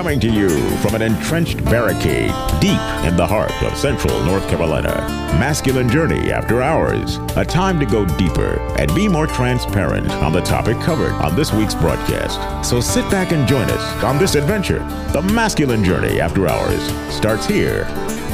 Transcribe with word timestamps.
Coming 0.00 0.20
to 0.20 0.30
you 0.30 0.48
from 0.78 0.94
an 0.94 1.02
entrenched 1.02 1.62
barricade 1.66 2.32
deep 2.58 2.80
in 3.04 3.18
the 3.18 3.26
heart 3.26 3.52
of 3.62 3.76
central 3.76 4.18
North 4.24 4.48
Carolina. 4.48 4.94
Masculine 5.38 5.90
Journey 5.90 6.32
After 6.32 6.62
Hours. 6.62 7.16
A 7.36 7.44
time 7.44 7.78
to 7.78 7.84
go 7.84 8.06
deeper 8.16 8.58
and 8.78 8.94
be 8.94 9.08
more 9.08 9.26
transparent 9.26 10.10
on 10.10 10.32
the 10.32 10.40
topic 10.40 10.78
covered 10.78 11.12
on 11.12 11.36
this 11.36 11.52
week's 11.52 11.74
broadcast. 11.74 12.66
So 12.66 12.80
sit 12.80 13.10
back 13.10 13.32
and 13.32 13.46
join 13.46 13.68
us 13.68 14.02
on 14.02 14.16
this 14.16 14.36
adventure. 14.36 14.78
The 15.12 15.20
Masculine 15.20 15.84
Journey 15.84 16.18
After 16.18 16.48
Hours 16.48 16.80
starts 17.14 17.44
here 17.44 17.84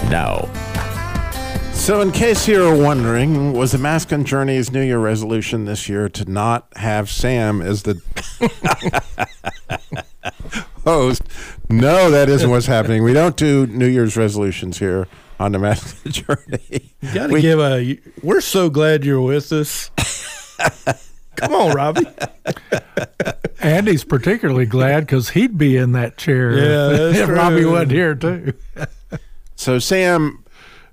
now. 0.08 0.48
So, 1.74 2.00
in 2.00 2.10
case 2.10 2.48
you're 2.48 2.76
wondering, 2.76 3.52
was 3.52 3.72
the 3.72 3.78
Masculine 3.78 4.24
Journey's 4.24 4.72
New 4.72 4.82
Year 4.82 4.98
resolution 4.98 5.66
this 5.66 5.88
year 5.88 6.08
to 6.10 6.24
not 6.24 6.66
have 6.76 7.10
Sam 7.10 7.60
as 7.60 7.82
the 7.82 8.00
host? 10.86 11.22
No, 11.68 12.10
that 12.10 12.28
isn't 12.28 12.48
what's 12.48 12.66
happening. 12.66 13.02
We 13.02 13.12
don't 13.12 13.36
do 13.36 13.66
New 13.66 13.86
Year's 13.88 14.16
resolutions 14.16 14.78
here 14.78 15.08
on 15.40 15.52
the 15.52 15.58
Masculine 15.58 16.12
Journey. 16.48 16.94
You 17.00 17.14
got 17.14 17.26
to 17.28 17.32
We- 17.32 17.40
give 17.42 17.58
a. 17.58 17.98
We're 18.22 18.40
so 18.40 18.70
glad 18.70 19.04
you're 19.04 19.20
with 19.20 19.52
us. 19.52 19.90
Come 21.36 21.52
on, 21.52 21.74
Robbie. 21.74 22.06
Andy's 23.60 24.04
particularly 24.04 24.64
glad 24.66 25.00
because 25.00 25.30
he'd 25.30 25.58
be 25.58 25.76
in 25.76 25.92
that 25.92 26.16
chair 26.16 26.56
Yeah, 26.56 26.90
if, 26.90 26.98
that's 26.98 27.18
if 27.18 27.28
Robbie 27.28 27.60
true. 27.62 27.72
wasn't 27.72 27.90
here 27.92 28.14
too. 28.14 28.52
So 29.58 29.78
Sam, 29.78 30.44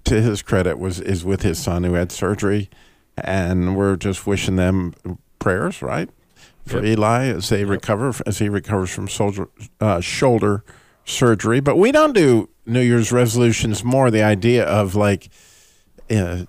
to 0.06 0.22
his 0.22 0.42
credit, 0.42 0.80
was 0.80 1.00
is 1.02 1.26
with 1.26 1.42
his 1.42 1.60
son 1.60 1.84
who 1.84 1.96
had 1.96 2.14
surgery, 2.14 2.70
and 3.18 3.76
we're 3.76 3.98
just 3.98 4.26
wishing 4.26 4.56
them 4.56 4.94
prayers, 5.38 5.82
right, 5.82 6.10
for 6.66 6.84
Eli 6.84 7.26
as 7.26 7.50
they 7.50 7.66
recover 7.66 8.14
as 8.26 8.40
he 8.40 8.50
recovers 8.50 8.90
from 8.90 9.08
soldier, 9.08 9.50
uh, 9.80 10.00
shoulder 10.00 10.64
surgery. 11.06 11.60
But 11.60 11.78
we 11.78 11.92
don't 11.92 12.14
do 12.14 12.50
New 12.66 12.82
Year's 12.82 13.12
resolutions. 13.12 13.84
More 13.84 14.10
the 14.10 14.24
idea 14.24 14.66
of 14.66 14.96
like, 14.96 15.30
uh, 16.10 16.46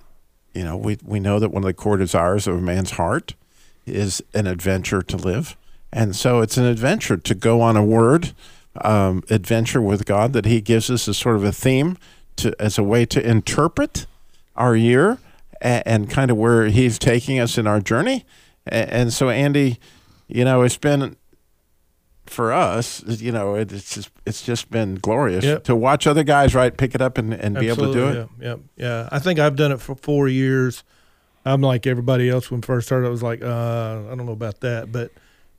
you 0.53 0.65
know, 0.65 0.77
we 0.77 0.98
we 1.05 1.20
know 1.20 1.39
that 1.39 1.51
one 1.51 1.62
of 1.62 1.67
the 1.67 1.75
core 1.75 1.97
desires 1.97 2.47
of 2.47 2.57
a 2.57 2.61
man's 2.61 2.92
heart 2.92 3.35
is 3.87 4.23
an 4.33 4.47
adventure 4.47 5.03
to 5.03 5.17
live, 5.17 5.57
and 5.92 6.15
so 6.15 6.41
it's 6.41 6.57
an 6.57 6.65
adventure 6.65 7.17
to 7.17 7.35
go 7.35 7.61
on 7.61 7.77
a 7.77 7.85
word 7.85 8.33
um, 8.81 9.23
adventure 9.31 9.81
with 9.81 10.07
God 10.07 10.33
that 10.33 10.45
He 10.45 10.61
gives 10.61 10.91
us 10.91 11.09
as 11.09 11.19
sort 11.19 11.37
of 11.37 11.45
a 11.45 11.53
theme 11.53 11.97
to 12.37 12.55
as 12.61 12.79
a 12.79 12.83
way 12.83 13.05
to 13.07 13.25
interpret 13.25 14.07
our 14.57 14.77
year 14.77 15.19
and, 15.61 15.83
and 15.87 16.11
kind 16.11 16.31
of 16.31 16.37
where 16.37 16.67
He's 16.67 16.98
taking 16.98 17.39
us 17.39 17.59
in 17.59 17.67
our 17.67 17.81
journey. 17.81 18.25
And, 18.67 18.91
and 18.91 19.12
so, 19.12 19.29
Andy, 19.29 19.79
you 20.34 20.44
know, 20.44 20.62
it's 20.62 20.77
been 20.77 21.16
for 22.27 22.52
us, 22.52 23.02
you 23.06 23.30
know, 23.30 23.54
it's 23.54 23.94
just, 23.94 24.10
it's 24.27 24.42
just 24.42 24.70
been 24.70 24.94
glorious 24.96 25.44
Yep. 25.44 25.64
to 25.64 25.77
watch 25.77 26.06
other 26.06 26.24
guys 26.24 26.54
right 26.54 26.74
pick 26.77 26.94
it 26.94 27.02
up 27.02 27.18
and, 27.18 27.34
and 27.34 27.54
be 27.58 27.68
able 27.68 27.86
to 27.86 27.92
do 27.92 28.08
it. 28.08 28.28
Yeah, 28.40 28.46
yeah, 28.48 28.56
yeah. 28.77 29.08
I 29.12 29.18
think 29.18 29.38
I've 29.38 29.56
done 29.56 29.72
it 29.72 29.80
for 29.80 29.94
four 29.94 30.27
years. 30.28 30.84
I'm 31.44 31.60
like 31.60 31.86
everybody 31.86 32.30
else 32.30 32.50
when 32.50 32.62
first 32.62 32.86
started. 32.88 33.06
I 33.06 33.10
was 33.10 33.22
like, 33.22 33.42
uh, 33.42 33.46
I 34.10 34.14
don't 34.14 34.24
know 34.24 34.32
about 34.32 34.60
that, 34.60 34.90
but 34.90 35.10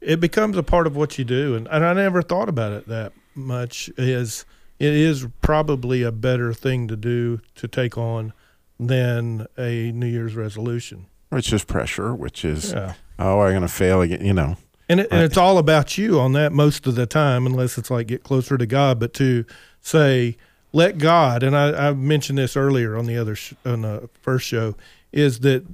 it 0.02 0.20
becomes 0.20 0.58
a 0.58 0.64
part 0.64 0.88
of 0.88 0.96
what 0.96 1.18
you 1.20 1.24
do, 1.26 1.56
and, 1.56 1.68
and 1.68 1.86
I 1.86 1.94
never 1.94 2.22
thought 2.24 2.50
about 2.50 2.74
it 2.74 2.88
that 2.88 3.14
much. 3.36 3.90
Is 3.98 4.46
it 4.80 4.94
is 4.94 5.28
probably 5.42 6.02
a 6.02 6.12
better 6.12 6.52
thing 6.54 6.88
to 6.88 6.96
do 6.96 7.40
to 7.56 7.68
take 7.68 7.98
on 7.98 8.34
than 8.80 9.46
a 9.58 9.92
New 9.92 10.08
Year's 10.08 10.36
resolution. 10.36 11.06
Which 11.30 11.54
is 11.54 11.64
pressure, 11.64 12.14
which 12.16 12.44
is 12.44 12.72
Yeah. 12.74 12.94
oh, 13.20 13.40
I'm 13.42 13.52
going 13.52 13.62
to 13.62 13.68
fail 13.68 14.02
again. 14.02 14.26
You 14.26 14.34
know, 14.34 14.58
And, 14.88 15.00
it, 15.00 15.08
and 15.12 15.24
it's 15.24 15.38
all 15.38 15.58
about 15.58 15.98
you 15.98 16.20
on 16.20 16.34
that 16.34 16.52
most 16.52 16.86
of 16.86 16.96
the 16.96 17.06
time, 17.06 17.46
unless 17.46 17.78
it's 17.78 17.90
like 17.90 18.08
get 18.08 18.24
closer 18.24 18.58
to 18.58 18.66
God. 18.66 19.00
But 19.00 19.14
to 19.16 19.46
say, 19.82 20.38
let 20.74 20.98
God, 20.98 21.42
and 21.42 21.56
I, 21.56 21.90
I 21.90 21.94
mentioned 21.94 22.38
this 22.38 22.56
earlier 22.56 22.98
on 22.98 23.06
the 23.06 23.18
other 23.18 23.36
sh- 23.36 23.54
on 23.66 23.82
the 23.82 24.10
first 24.22 24.46
show, 24.46 24.76
is 25.12 25.40
that 25.40 25.66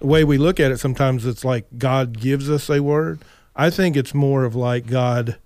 the 0.00 0.06
way 0.06 0.24
we 0.24 0.38
look 0.38 0.60
at 0.60 0.70
it 0.70 0.78
sometimes 0.78 1.24
it's 1.24 1.44
like 1.44 1.66
God 1.78 2.18
gives 2.18 2.50
us 2.50 2.68
a 2.68 2.82
word. 2.82 3.20
I 3.56 3.70
think 3.70 3.96
it's 3.96 4.14
more 4.14 4.44
of 4.44 4.54
like 4.54 4.86
God 4.86 5.38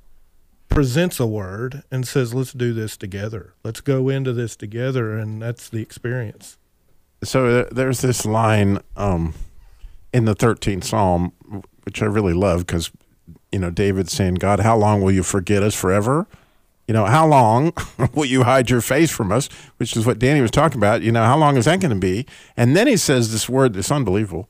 presents 0.68 1.20
a 1.20 1.26
word 1.26 1.82
and 1.90 2.06
says, 2.06 2.34
"Let's 2.34 2.52
do 2.52 2.72
this 2.72 2.96
together. 2.96 3.54
Let's 3.62 3.80
go 3.80 4.08
into 4.08 4.32
this 4.32 4.56
together," 4.56 5.16
and 5.18 5.40
that's 5.40 5.68
the 5.68 5.80
experience. 5.80 6.58
so 7.22 7.60
uh, 7.60 7.64
there's 7.70 8.00
this 8.00 8.24
line 8.24 8.78
um, 8.96 9.34
in 10.12 10.24
the 10.24 10.34
13th 10.34 10.84
Psalm, 10.84 11.32
which 11.84 12.02
I 12.02 12.06
really 12.06 12.34
love 12.34 12.66
because, 12.66 12.90
you 13.52 13.58
know, 13.58 13.70
David 13.70 14.08
saying, 14.08 14.36
God, 14.36 14.60
how 14.60 14.76
long 14.76 15.02
will 15.02 15.12
you 15.12 15.22
forget 15.22 15.62
us 15.62 15.74
forever? 15.74 16.26
You 16.88 16.94
know, 16.94 17.04
how 17.04 17.26
long 17.26 17.72
will 18.14 18.24
you 18.24 18.42
hide 18.42 18.70
your 18.70 18.80
face 18.80 19.10
from 19.10 19.30
us? 19.30 19.48
Which 19.76 19.96
is 19.96 20.06
what 20.06 20.18
Danny 20.18 20.40
was 20.40 20.50
talking 20.50 20.78
about. 20.78 21.02
You 21.02 21.12
know, 21.12 21.24
how 21.24 21.38
long 21.38 21.56
is 21.56 21.66
that 21.66 21.80
going 21.80 21.94
to 21.94 22.00
be? 22.00 22.26
And 22.56 22.76
then 22.76 22.86
he 22.86 22.96
says 22.96 23.30
this 23.30 23.48
word 23.48 23.74
that's 23.74 23.90
unbelievable. 23.90 24.48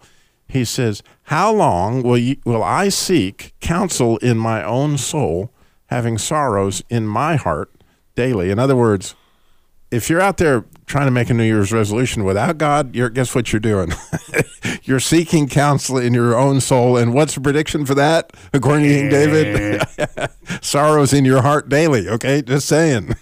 He 0.49 0.65
says, 0.65 1.03
How 1.25 1.53
long 1.53 2.03
will, 2.03 2.19
you, 2.19 2.37
will 2.45 2.63
I 2.63 2.89
seek 2.89 3.55
counsel 3.61 4.19
in 4.19 4.39
my 4.39 4.63
own 4.63 4.99
soul, 4.99 5.51
having 5.87 6.19
sorrows 6.19 6.83
in 6.89 7.07
my 7.07 7.37
heart 7.37 7.71
daily? 8.15 8.51
In 8.51 8.59
other 8.59 8.77
words, 8.77 9.15
if 9.93 10.09
you're 10.09 10.23
out 10.23 10.39
there 10.39 10.65
trying 10.87 11.07
to 11.07 11.11
make 11.11 11.29
a 11.31 11.35
New 11.35 11.45
Year's 11.45 11.71
resolution 11.71 12.25
without 12.25 12.57
God, 12.59 12.97
you're 12.97 13.11
guess 13.11 13.35
what 13.35 13.53
you're 13.53 13.61
doing? 13.61 13.93
you're 14.85 15.01
seeking 15.01 15.49
counsel 15.49 15.99
in 15.99 16.15
your 16.15 16.37
own 16.37 16.61
soul. 16.61 16.97
And 16.97 17.13
what's 17.13 17.35
the 17.35 17.41
prediction 17.41 17.85
for 17.85 17.95
that, 17.95 18.33
according 18.55 18.85
to 18.85 18.95
King 18.95 19.11
David? 19.11 19.83
Sorrows 20.65 21.13
in 21.13 21.25
your 21.25 21.43
heart 21.43 21.69
daily. 21.69 22.09
Okay, 22.09 22.41
just 22.43 22.67
saying. 22.67 23.15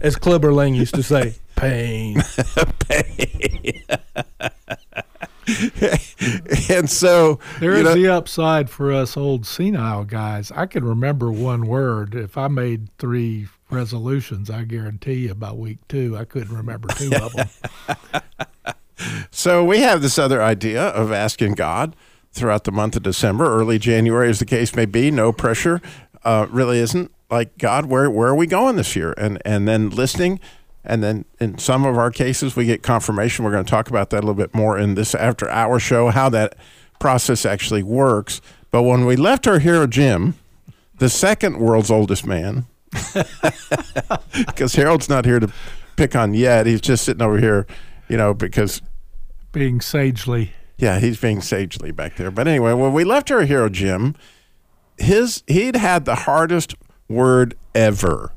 As 0.00 0.16
Clubber 0.16 0.52
Lang 0.52 0.74
used 0.74 0.94
to 0.94 1.02
say, 1.02 1.34
"Pain." 1.56 2.22
pain. 2.88 3.82
and 6.70 6.90
so 6.90 7.38
there 7.60 7.74
is 7.74 7.84
know, 7.84 7.94
the 7.94 8.08
upside 8.08 8.70
for 8.70 8.92
us 8.92 9.16
old 9.16 9.46
senile 9.46 10.04
guys. 10.04 10.50
I 10.52 10.64
can 10.64 10.84
remember 10.84 11.30
one 11.30 11.66
word. 11.66 12.14
If 12.14 12.38
I 12.38 12.48
made 12.48 12.88
three 12.98 13.46
resolutions, 13.70 14.50
I 14.50 14.64
guarantee 14.64 15.26
you 15.26 15.34
by 15.34 15.52
week 15.52 15.78
two, 15.88 16.16
I 16.16 16.24
couldn't 16.24 16.56
remember 16.56 16.88
two 16.88 17.12
of 17.14 17.32
them. 17.32 17.48
So 19.30 19.64
we 19.64 19.80
have 19.80 20.02
this 20.02 20.18
other 20.18 20.42
idea 20.42 20.82
of 20.82 21.12
asking 21.12 21.54
God 21.54 21.94
throughout 22.32 22.64
the 22.64 22.72
month 22.72 22.96
of 22.96 23.02
December, 23.02 23.44
early 23.44 23.78
January, 23.78 24.28
as 24.28 24.38
the 24.38 24.46
case 24.46 24.74
may 24.74 24.86
be. 24.86 25.10
No 25.10 25.32
pressure, 25.32 25.80
uh, 26.24 26.46
really 26.50 26.78
isn't 26.78 27.12
like 27.30 27.58
God. 27.58 27.86
Where 27.86 28.10
where 28.10 28.28
are 28.28 28.34
we 28.34 28.46
going 28.46 28.76
this 28.76 28.96
year? 28.96 29.14
And 29.18 29.40
and 29.44 29.68
then 29.68 29.90
listening, 29.90 30.40
and 30.84 31.02
then 31.02 31.26
in 31.38 31.58
some 31.58 31.84
of 31.84 31.98
our 31.98 32.10
cases 32.10 32.56
we 32.56 32.64
get 32.64 32.82
confirmation. 32.82 33.44
We're 33.44 33.52
going 33.52 33.64
to 33.64 33.70
talk 33.70 33.88
about 33.88 34.10
that 34.10 34.18
a 34.18 34.26
little 34.26 34.34
bit 34.34 34.54
more 34.54 34.78
in 34.78 34.94
this 34.94 35.14
after 35.14 35.48
hour 35.50 35.78
show 35.78 36.08
how 36.08 36.28
that 36.30 36.56
process 36.98 37.44
actually 37.44 37.82
works. 37.82 38.40
But 38.70 38.82
when 38.82 39.04
we 39.04 39.16
left 39.16 39.46
our 39.46 39.58
hero 39.58 39.86
Jim, 39.86 40.34
the 40.98 41.10
second 41.10 41.58
world's 41.58 41.90
oldest 41.90 42.26
man, 42.26 42.66
because 44.46 44.74
Harold's 44.74 45.08
not 45.08 45.24
here 45.24 45.40
to 45.40 45.52
pick 45.96 46.14
on 46.14 46.34
yet. 46.34 46.66
He's 46.66 46.80
just 46.80 47.04
sitting 47.04 47.22
over 47.22 47.38
here, 47.38 47.66
you 48.08 48.16
know, 48.16 48.34
because 48.34 48.82
Being 49.52 49.80
sagely 49.80 50.52
yeah, 50.78 50.98
he's 50.98 51.18
being 51.18 51.40
sagely 51.40 51.90
back 51.90 52.16
there. 52.16 52.30
But 52.30 52.46
anyway, 52.46 52.72
when 52.74 52.92
we 52.92 53.04
left 53.04 53.30
our 53.30 53.42
hero 53.42 53.68
Jim, 53.68 54.14
his 54.98 55.42
he'd 55.46 55.76
had 55.76 56.04
the 56.04 56.14
hardest 56.14 56.74
word 57.08 57.56
ever, 57.74 58.32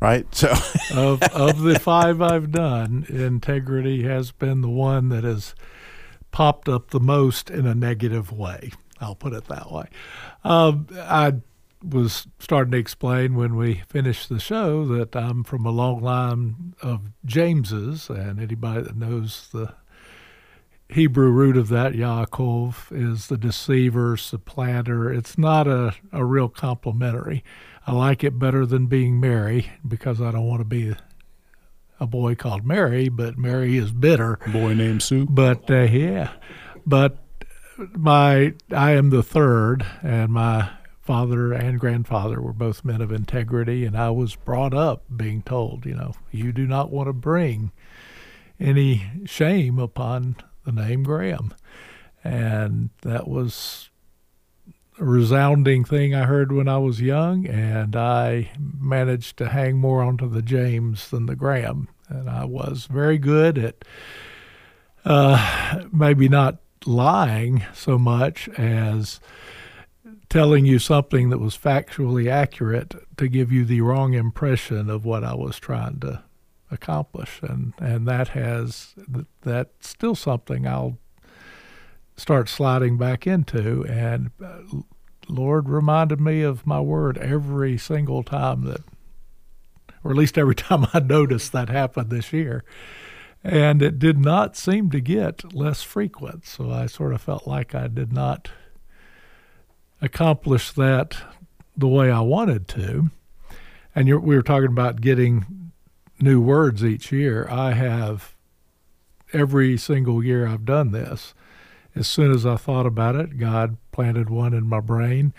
right? 0.00 0.32
So 0.34 0.52
of 0.94 1.22
of 1.22 1.60
the 1.60 1.78
five 1.78 2.20
I've 2.20 2.50
done, 2.50 3.06
integrity 3.08 4.02
has 4.04 4.32
been 4.32 4.60
the 4.60 4.68
one 4.68 5.08
that 5.10 5.24
has 5.24 5.54
popped 6.32 6.68
up 6.68 6.90
the 6.90 7.00
most 7.00 7.48
in 7.48 7.66
a 7.66 7.74
negative 7.74 8.32
way. 8.32 8.72
I'll 9.00 9.14
put 9.14 9.32
it 9.32 9.44
that 9.46 9.70
way. 9.70 9.86
Um, 10.42 10.88
I 10.94 11.34
was 11.86 12.26
starting 12.38 12.72
to 12.72 12.78
explain 12.78 13.34
when 13.34 13.56
we 13.56 13.82
finished 13.88 14.28
the 14.28 14.40
show 14.40 14.84
that 14.86 15.14
I'm 15.14 15.44
from 15.44 15.66
a 15.66 15.70
long 15.70 16.00
line 16.00 16.74
of 16.82 17.02
Jameses, 17.24 18.08
and 18.08 18.40
anybody 18.40 18.82
that 18.82 18.96
knows 18.96 19.48
the 19.52 19.74
Hebrew 20.88 21.30
root 21.30 21.56
of 21.56 21.68
that, 21.68 21.92
Yaakov, 21.92 22.90
is 22.90 23.26
the 23.26 23.36
deceiver, 23.36 24.16
supplanter. 24.16 25.12
It's 25.12 25.36
not 25.38 25.66
a, 25.66 25.94
a 26.12 26.24
real 26.24 26.48
complimentary. 26.48 27.42
I 27.86 27.92
like 27.92 28.24
it 28.24 28.38
better 28.38 28.64
than 28.64 28.86
being 28.86 29.20
Mary 29.20 29.70
because 29.86 30.20
I 30.20 30.30
don't 30.30 30.46
want 30.46 30.60
to 30.60 30.64
be 30.64 30.94
a 32.00 32.06
boy 32.06 32.34
called 32.34 32.64
Mary, 32.64 33.08
but 33.08 33.38
Mary 33.38 33.76
is 33.76 33.92
bitter. 33.92 34.38
Boy 34.52 34.74
named 34.74 35.02
Sue. 35.02 35.26
But 35.26 35.70
uh, 35.70 35.82
yeah, 35.82 36.32
but 36.86 37.18
my 37.92 38.54
I 38.70 38.92
am 38.92 39.10
the 39.10 39.22
third, 39.22 39.86
and 40.02 40.32
my 40.32 40.70
father 41.04 41.52
and 41.52 41.78
grandfather 41.78 42.40
were 42.40 42.54
both 42.54 42.84
men 42.84 43.02
of 43.02 43.12
integrity, 43.12 43.84
and 43.84 43.94
I 43.96 44.08
was 44.08 44.36
brought 44.36 44.72
up 44.72 45.04
being 45.14 45.42
told, 45.42 45.84
you 45.84 45.94
know, 45.94 46.14
you 46.30 46.50
do 46.50 46.66
not 46.66 46.90
want 46.90 47.08
to 47.08 47.12
bring 47.12 47.72
any 48.58 49.04
shame 49.26 49.78
upon 49.78 50.36
the 50.64 50.72
name 50.72 51.02
Graham, 51.02 51.52
and 52.24 52.88
that 53.02 53.28
was 53.28 53.90
a 54.98 55.04
resounding 55.04 55.84
thing 55.84 56.14
I 56.14 56.24
heard 56.24 56.52
when 56.52 56.68
I 56.68 56.78
was 56.78 57.02
young, 57.02 57.46
and 57.46 57.94
I 57.94 58.50
managed 58.58 59.36
to 59.38 59.50
hang 59.50 59.76
more 59.76 60.02
onto 60.02 60.26
the 60.26 60.40
James 60.42 61.10
than 61.10 61.26
the 61.26 61.36
Graham, 61.36 61.88
and 62.08 62.30
I 62.30 62.46
was 62.46 62.86
very 62.86 63.18
good 63.18 63.58
at 63.58 63.84
uh, 65.04 65.82
maybe 65.92 66.30
not 66.30 66.60
lying 66.86 67.62
so 67.74 67.98
much 67.98 68.48
as 68.50 69.20
telling 70.34 70.66
you 70.66 70.80
something 70.80 71.30
that 71.30 71.38
was 71.38 71.56
factually 71.56 72.28
accurate 72.28 72.92
to 73.16 73.28
give 73.28 73.52
you 73.52 73.64
the 73.64 73.80
wrong 73.80 74.14
impression 74.14 74.90
of 74.90 75.04
what 75.04 75.22
I 75.22 75.32
was 75.32 75.60
trying 75.60 76.00
to 76.00 76.24
accomplish. 76.72 77.38
And 77.40 77.72
and 77.78 78.08
that 78.08 78.30
has 78.30 78.96
that's 79.42 79.88
still 79.88 80.16
something 80.16 80.66
I'll 80.66 80.98
start 82.16 82.48
sliding 82.48 82.98
back 82.98 83.28
into. 83.28 83.84
And 83.84 84.32
uh, 84.44 84.62
Lord 85.28 85.68
reminded 85.68 86.20
me 86.20 86.42
of 86.42 86.66
my 86.66 86.80
word 86.80 87.16
every 87.18 87.78
single 87.78 88.24
time 88.24 88.64
that 88.64 88.82
or 90.02 90.10
at 90.10 90.16
least 90.16 90.36
every 90.36 90.54
time 90.66 90.88
I 90.92 90.98
noticed 90.98 91.52
that 91.52 91.68
happened 91.68 92.10
this 92.10 92.32
year. 92.32 92.64
And 93.44 93.80
it 93.80 94.00
did 94.00 94.18
not 94.18 94.56
seem 94.56 94.90
to 94.90 95.00
get 95.00 95.54
less 95.54 95.84
frequent. 95.84 96.44
So 96.44 96.72
I 96.72 96.86
sort 96.86 97.12
of 97.12 97.20
felt 97.22 97.46
like 97.46 97.72
I 97.72 97.86
did 97.86 98.12
not 98.12 98.48
accomplish 100.04 100.72
that 100.72 101.16
the 101.76 101.88
way 101.88 102.10
I 102.10 102.20
wanted 102.20 102.68
to. 102.68 103.10
And 103.94 104.06
we 104.22 104.36
were 104.36 104.42
talking 104.42 104.68
about 104.68 105.00
getting 105.00 105.72
new 106.20 106.40
words 106.40 106.84
each 106.84 107.10
year. 107.10 107.48
I 107.50 107.72
have 107.72 108.34
every 109.32 109.76
single 109.76 110.22
year 110.22 110.46
I've 110.46 110.64
done 110.64 110.92
this. 110.92 111.34
As 111.94 112.08
soon 112.08 112.32
as 112.32 112.44
I 112.44 112.56
thought 112.56 112.86
about 112.86 113.14
it, 113.14 113.38
God 113.38 113.76
planted 113.92 114.28
one 114.28 114.52
in 114.52 114.66
my 114.66 114.80
brain. 114.80 115.32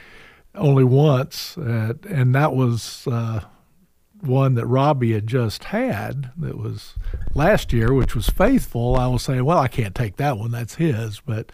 Only 0.54 0.86
once, 0.86 1.58
uh, 1.58 1.94
and 2.10 2.34
that 2.34 2.56
was 2.56 3.06
uh, 3.08 3.42
one 4.22 4.56
that 4.56 4.66
Robbie 4.66 5.12
had 5.12 5.28
just 5.28 5.66
had 5.66 6.32
that 6.38 6.58
was 6.58 6.94
last 7.34 7.74
year, 7.74 7.94
which 7.94 8.16
was 8.16 8.30
faithful, 8.30 8.96
I 8.96 9.08
will 9.08 9.20
say, 9.20 9.42
well, 9.42 9.58
I 9.58 9.68
can't 9.68 9.94
take 9.94 10.16
that 10.16 10.38
one. 10.38 10.52
That's 10.52 10.76
his. 10.76 11.20
But 11.20 11.52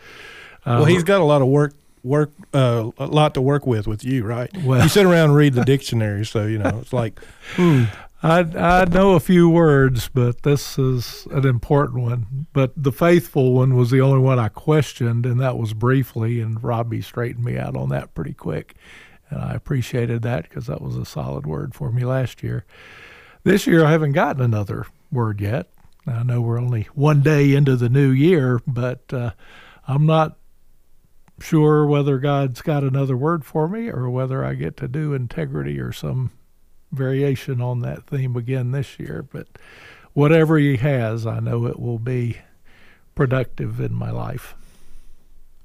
uh, 0.65 0.77
well, 0.79 0.85
he's 0.85 1.03
got 1.03 1.19
a 1.19 1.23
lot 1.23 1.41
of 1.41 1.47
work 1.47 1.73
work 2.03 2.31
uh, 2.53 2.89
a 2.97 3.05
lot 3.05 3.33
to 3.35 3.41
work 3.41 3.65
with 3.65 3.87
with 3.87 4.03
you, 4.03 4.23
right? 4.23 4.49
Well, 4.63 4.83
you 4.83 4.89
sit 4.89 5.05
around 5.05 5.29
and 5.29 5.35
read 5.35 5.53
the 5.53 5.65
dictionary, 5.65 6.25
so 6.25 6.45
you 6.45 6.57
know 6.57 6.79
it's 6.81 6.93
like, 6.93 7.19
hmm. 7.55 7.85
I 8.23 8.39
I 8.39 8.85
know 8.85 9.13
a 9.13 9.19
few 9.19 9.49
words, 9.49 10.09
but 10.13 10.43
this 10.43 10.77
is 10.77 11.27
an 11.31 11.45
important 11.45 12.03
one. 12.03 12.47
But 12.53 12.73
the 12.75 12.91
faithful 12.91 13.53
one 13.53 13.75
was 13.75 13.91
the 13.91 14.01
only 14.01 14.19
one 14.19 14.39
I 14.39 14.49
questioned, 14.49 15.25
and 15.25 15.39
that 15.39 15.57
was 15.57 15.73
briefly, 15.73 16.39
and 16.39 16.63
Robbie 16.63 17.01
straightened 17.01 17.45
me 17.45 17.57
out 17.57 17.75
on 17.75 17.89
that 17.89 18.13
pretty 18.13 18.33
quick 18.33 18.75
and 19.31 19.41
I 19.41 19.53
appreciated 19.53 20.21
that 20.21 20.43
because 20.43 20.67
that 20.67 20.81
was 20.81 20.97
a 20.97 21.05
solid 21.05 21.47
word 21.47 21.73
for 21.73 21.91
me 21.91 22.03
last 22.03 22.43
year. 22.43 22.65
This 23.43 23.65
year, 23.65 23.83
I 23.83 23.91
haven't 23.91 24.11
gotten 24.11 24.41
another 24.41 24.85
word 25.11 25.41
yet. 25.41 25.69
I 26.05 26.23
know 26.23 26.41
we're 26.41 26.59
only 26.59 26.83
one 26.93 27.21
day 27.21 27.55
into 27.55 27.75
the 27.75 27.89
new 27.89 28.09
year, 28.09 28.59
but 28.67 29.11
uh, 29.13 29.31
I'm 29.87 30.05
not 30.05 30.37
sure 31.41 31.85
whether 31.85 32.17
God's 32.19 32.61
got 32.61 32.83
another 32.83 33.17
word 33.17 33.45
for 33.45 33.67
me 33.67 33.89
or 33.89 34.09
whether 34.09 34.43
I 34.43 34.53
get 34.53 34.77
to 34.77 34.87
do 34.87 35.13
integrity 35.13 35.79
or 35.79 35.91
some 35.91 36.31
variation 36.91 37.61
on 37.61 37.79
that 37.81 38.07
theme 38.07 38.35
again 38.35 38.71
this 38.71 38.99
year. 38.99 39.25
But 39.29 39.47
whatever 40.13 40.57
He 40.57 40.77
has, 40.77 41.25
I 41.25 41.39
know 41.39 41.65
it 41.65 41.79
will 41.79 41.99
be 41.99 42.37
productive 43.15 43.79
in 43.79 43.93
my 43.93 44.11
life. 44.11 44.55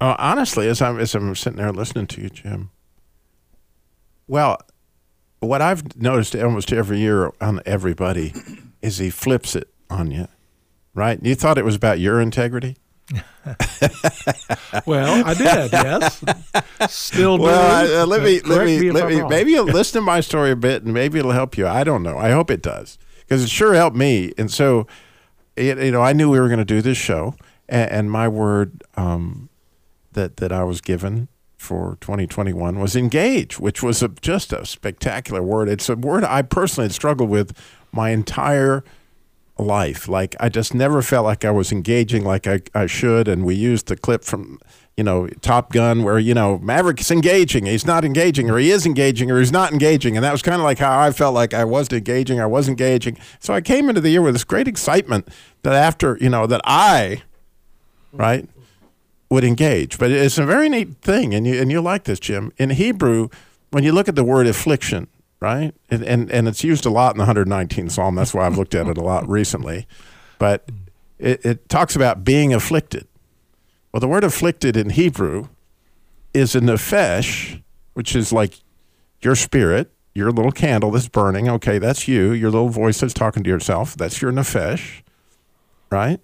Uh, 0.00 0.14
honestly, 0.18 0.68
as 0.68 0.82
I'm 0.82 0.98
as 0.98 1.14
I'm 1.14 1.34
sitting 1.34 1.58
there 1.58 1.72
listening 1.72 2.06
to 2.08 2.20
you, 2.20 2.28
Jim, 2.28 2.70
well, 4.26 4.58
what 5.40 5.62
I've 5.62 5.96
noticed 5.96 6.36
almost 6.36 6.72
every 6.72 6.98
year 6.98 7.32
on 7.40 7.60
everybody 7.64 8.34
is 8.82 8.98
he 8.98 9.10
flips 9.10 9.56
it 9.56 9.72
on 9.88 10.10
you, 10.10 10.28
right? 10.94 11.18
You 11.22 11.34
thought 11.34 11.56
it 11.56 11.64
was 11.64 11.76
about 11.76 11.98
your 11.98 12.20
integrity. 12.20 12.76
well, 14.86 15.24
I 15.24 15.34
did. 15.34 15.72
Yes, 15.72 16.24
still. 16.88 17.38
Well, 17.38 18.02
uh, 18.02 18.06
let 18.06 18.22
me 18.22 18.40
let 18.40 18.66
me, 18.66 18.80
me 18.80 18.90
let 18.90 19.08
me 19.08 19.22
maybe 19.22 19.52
you'll 19.52 19.66
listen 19.66 20.00
to 20.00 20.04
my 20.04 20.20
story 20.20 20.50
a 20.50 20.56
bit, 20.56 20.82
and 20.82 20.92
maybe 20.92 21.18
it'll 21.18 21.30
help 21.30 21.56
you. 21.56 21.68
I 21.68 21.84
don't 21.84 22.02
know. 22.02 22.18
I 22.18 22.30
hope 22.30 22.50
it 22.50 22.62
does 22.62 22.98
because 23.20 23.44
it 23.44 23.50
sure 23.50 23.74
helped 23.74 23.96
me. 23.96 24.32
And 24.36 24.50
so, 24.50 24.86
it, 25.54 25.78
you 25.78 25.92
know, 25.92 26.02
I 26.02 26.12
knew 26.12 26.30
we 26.30 26.40
were 26.40 26.48
going 26.48 26.58
to 26.58 26.64
do 26.64 26.82
this 26.82 26.98
show, 26.98 27.36
and, 27.68 27.90
and 27.90 28.10
my 28.10 28.26
word 28.26 28.82
um, 28.96 29.50
that 30.12 30.38
that 30.38 30.50
I 30.50 30.64
was 30.64 30.80
given 30.80 31.28
for 31.56 31.96
2021 32.00 32.78
was 32.80 32.96
engage, 32.96 33.58
which 33.58 33.82
was 33.82 34.02
a, 34.02 34.08
just 34.08 34.52
a 34.52 34.66
spectacular 34.66 35.42
word. 35.42 35.68
It's 35.68 35.88
a 35.88 35.96
word 35.96 36.24
I 36.24 36.42
personally 36.42 36.86
had 36.86 36.92
struggled 36.92 37.30
with 37.30 37.56
my 37.92 38.10
entire 38.10 38.84
life. 39.58 40.08
Like 40.08 40.36
I 40.40 40.48
just 40.48 40.74
never 40.74 41.02
felt 41.02 41.24
like 41.24 41.44
I 41.44 41.50
was 41.50 41.72
engaging 41.72 42.24
like 42.24 42.46
I, 42.46 42.60
I 42.74 42.86
should. 42.86 43.28
And 43.28 43.44
we 43.44 43.54
used 43.54 43.86
the 43.86 43.96
clip 43.96 44.24
from, 44.24 44.58
you 44.96 45.04
know, 45.04 45.28
Top 45.40 45.72
Gun 45.72 46.02
where, 46.02 46.18
you 46.18 46.34
know, 46.34 46.58
Maverick's 46.58 47.10
engaging, 47.10 47.66
he's 47.66 47.86
not 47.86 48.04
engaging, 48.04 48.50
or 48.50 48.58
he 48.58 48.70
is 48.70 48.86
engaging, 48.86 49.30
or 49.30 49.38
he's 49.38 49.52
not 49.52 49.72
engaging. 49.72 50.16
And 50.16 50.24
that 50.24 50.32
was 50.32 50.42
kind 50.42 50.56
of 50.56 50.64
like 50.64 50.78
how 50.78 50.98
I 50.98 51.10
felt 51.10 51.34
like 51.34 51.54
I 51.54 51.64
was 51.64 51.92
engaging, 51.92 52.40
I 52.40 52.46
was 52.46 52.68
engaging. 52.68 53.18
So 53.38 53.54
I 53.54 53.60
came 53.60 53.88
into 53.88 54.00
the 54.00 54.10
year 54.10 54.22
with 54.22 54.34
this 54.34 54.44
great 54.44 54.68
excitement 54.68 55.28
that 55.62 55.74
after, 55.74 56.16
you 56.20 56.30
know, 56.30 56.46
that 56.46 56.60
I, 56.64 57.22
right, 58.12 58.48
would 59.30 59.44
engage. 59.44 59.98
But 59.98 60.10
it's 60.10 60.38
a 60.38 60.46
very 60.46 60.68
neat 60.68 60.96
thing, 61.02 61.34
and 61.34 61.46
you 61.46 61.60
and 61.60 61.70
you 61.70 61.80
like 61.80 62.04
this, 62.04 62.20
Jim. 62.20 62.52
In 62.56 62.70
Hebrew, 62.70 63.28
when 63.70 63.84
you 63.84 63.92
look 63.92 64.08
at 64.08 64.14
the 64.14 64.24
word 64.24 64.46
affliction, 64.46 65.08
right, 65.40 65.74
and 65.90 66.02
and, 66.02 66.30
and 66.30 66.48
it's 66.48 66.64
used 66.64 66.86
a 66.86 66.90
lot 66.90 67.14
in 67.14 67.18
the 67.18 67.32
119th 67.32 67.92
Psalm. 67.92 68.14
That's 68.14 68.34
why 68.34 68.46
I've 68.46 68.58
looked 68.58 68.74
at 68.74 68.86
it 68.86 68.98
a 68.98 69.02
lot 69.02 69.28
recently. 69.28 69.86
But 70.38 70.68
it, 71.18 71.44
it 71.44 71.68
talks 71.68 71.96
about 71.96 72.24
being 72.24 72.52
afflicted. 72.52 73.06
Well, 73.92 74.00
the 74.00 74.08
word 74.08 74.24
afflicted 74.24 74.76
in 74.76 74.90
Hebrew 74.90 75.48
is 76.34 76.54
a 76.54 76.60
nefesh, 76.60 77.62
which 77.94 78.14
is 78.14 78.32
like 78.32 78.60
your 79.22 79.34
spirit, 79.34 79.90
your 80.14 80.30
little 80.30 80.52
candle 80.52 80.90
that's 80.90 81.08
burning. 81.08 81.48
Okay, 81.48 81.78
that's 81.78 82.06
you. 82.06 82.32
Your 82.32 82.50
little 82.50 82.68
voice 82.68 83.00
that's 83.00 83.14
talking 83.14 83.42
to 83.42 83.48
yourself. 83.48 83.96
That's 83.96 84.20
your 84.20 84.32
nefesh, 84.32 85.02
right? 85.90 86.20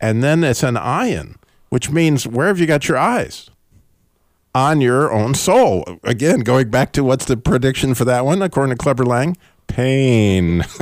And 0.00 0.22
then 0.22 0.44
it's 0.44 0.62
an 0.62 0.74
ayin, 0.74 1.36
which 1.68 1.90
means 1.90 2.26
where 2.26 2.48
have 2.48 2.58
you 2.58 2.66
got 2.66 2.88
your 2.88 2.98
eyes? 2.98 3.50
On 4.54 4.80
your 4.80 5.12
own 5.12 5.34
soul. 5.34 5.84
Again, 6.02 6.40
going 6.40 6.70
back 6.70 6.92
to 6.92 7.04
what's 7.04 7.24
the 7.24 7.36
prediction 7.36 7.94
for 7.94 8.04
that 8.04 8.24
one, 8.24 8.42
according 8.42 8.76
to 8.76 8.82
Clubber 8.82 9.04
Lang? 9.04 9.36
Pain. 9.68 10.62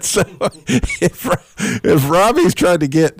so 0.00 0.22
if, 1.00 1.84
if 1.84 2.08
Robbie's 2.08 2.54
trying 2.54 2.78
to 2.78 2.88
get, 2.88 3.18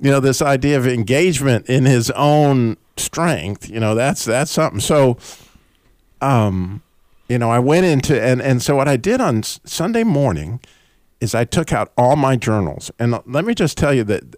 you 0.00 0.10
know, 0.10 0.20
this 0.20 0.42
idea 0.42 0.76
of 0.76 0.86
engagement 0.86 1.66
in 1.70 1.86
his 1.86 2.10
own 2.10 2.76
strength, 2.98 3.70
you 3.70 3.80
know, 3.80 3.94
that's 3.94 4.26
that's 4.26 4.50
something. 4.50 4.80
So, 4.80 5.16
um, 6.20 6.82
you 7.28 7.38
know, 7.38 7.50
I 7.50 7.58
went 7.58 7.86
into 7.86 8.22
and 8.22 8.42
and 8.42 8.62
so 8.62 8.76
what 8.76 8.88
I 8.88 8.96
did 8.98 9.20
on 9.22 9.42
Sunday 9.42 10.04
morning 10.04 10.60
is 11.20 11.34
I 11.34 11.44
took 11.44 11.72
out 11.72 11.92
all 11.96 12.16
my 12.16 12.36
journals, 12.36 12.90
and 12.98 13.18
let 13.26 13.44
me 13.44 13.54
just 13.54 13.78
tell 13.78 13.94
you 13.94 14.04
that 14.04 14.36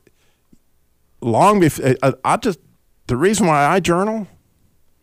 long 1.21 1.59
before 1.61 1.87
uh, 1.87 1.95
uh, 2.03 2.13
I 2.25 2.37
just 2.37 2.61
the 3.09 3.17
reason 3.17 3.47
why 3.47 3.67
I 3.67 3.81
journal, 3.81 4.29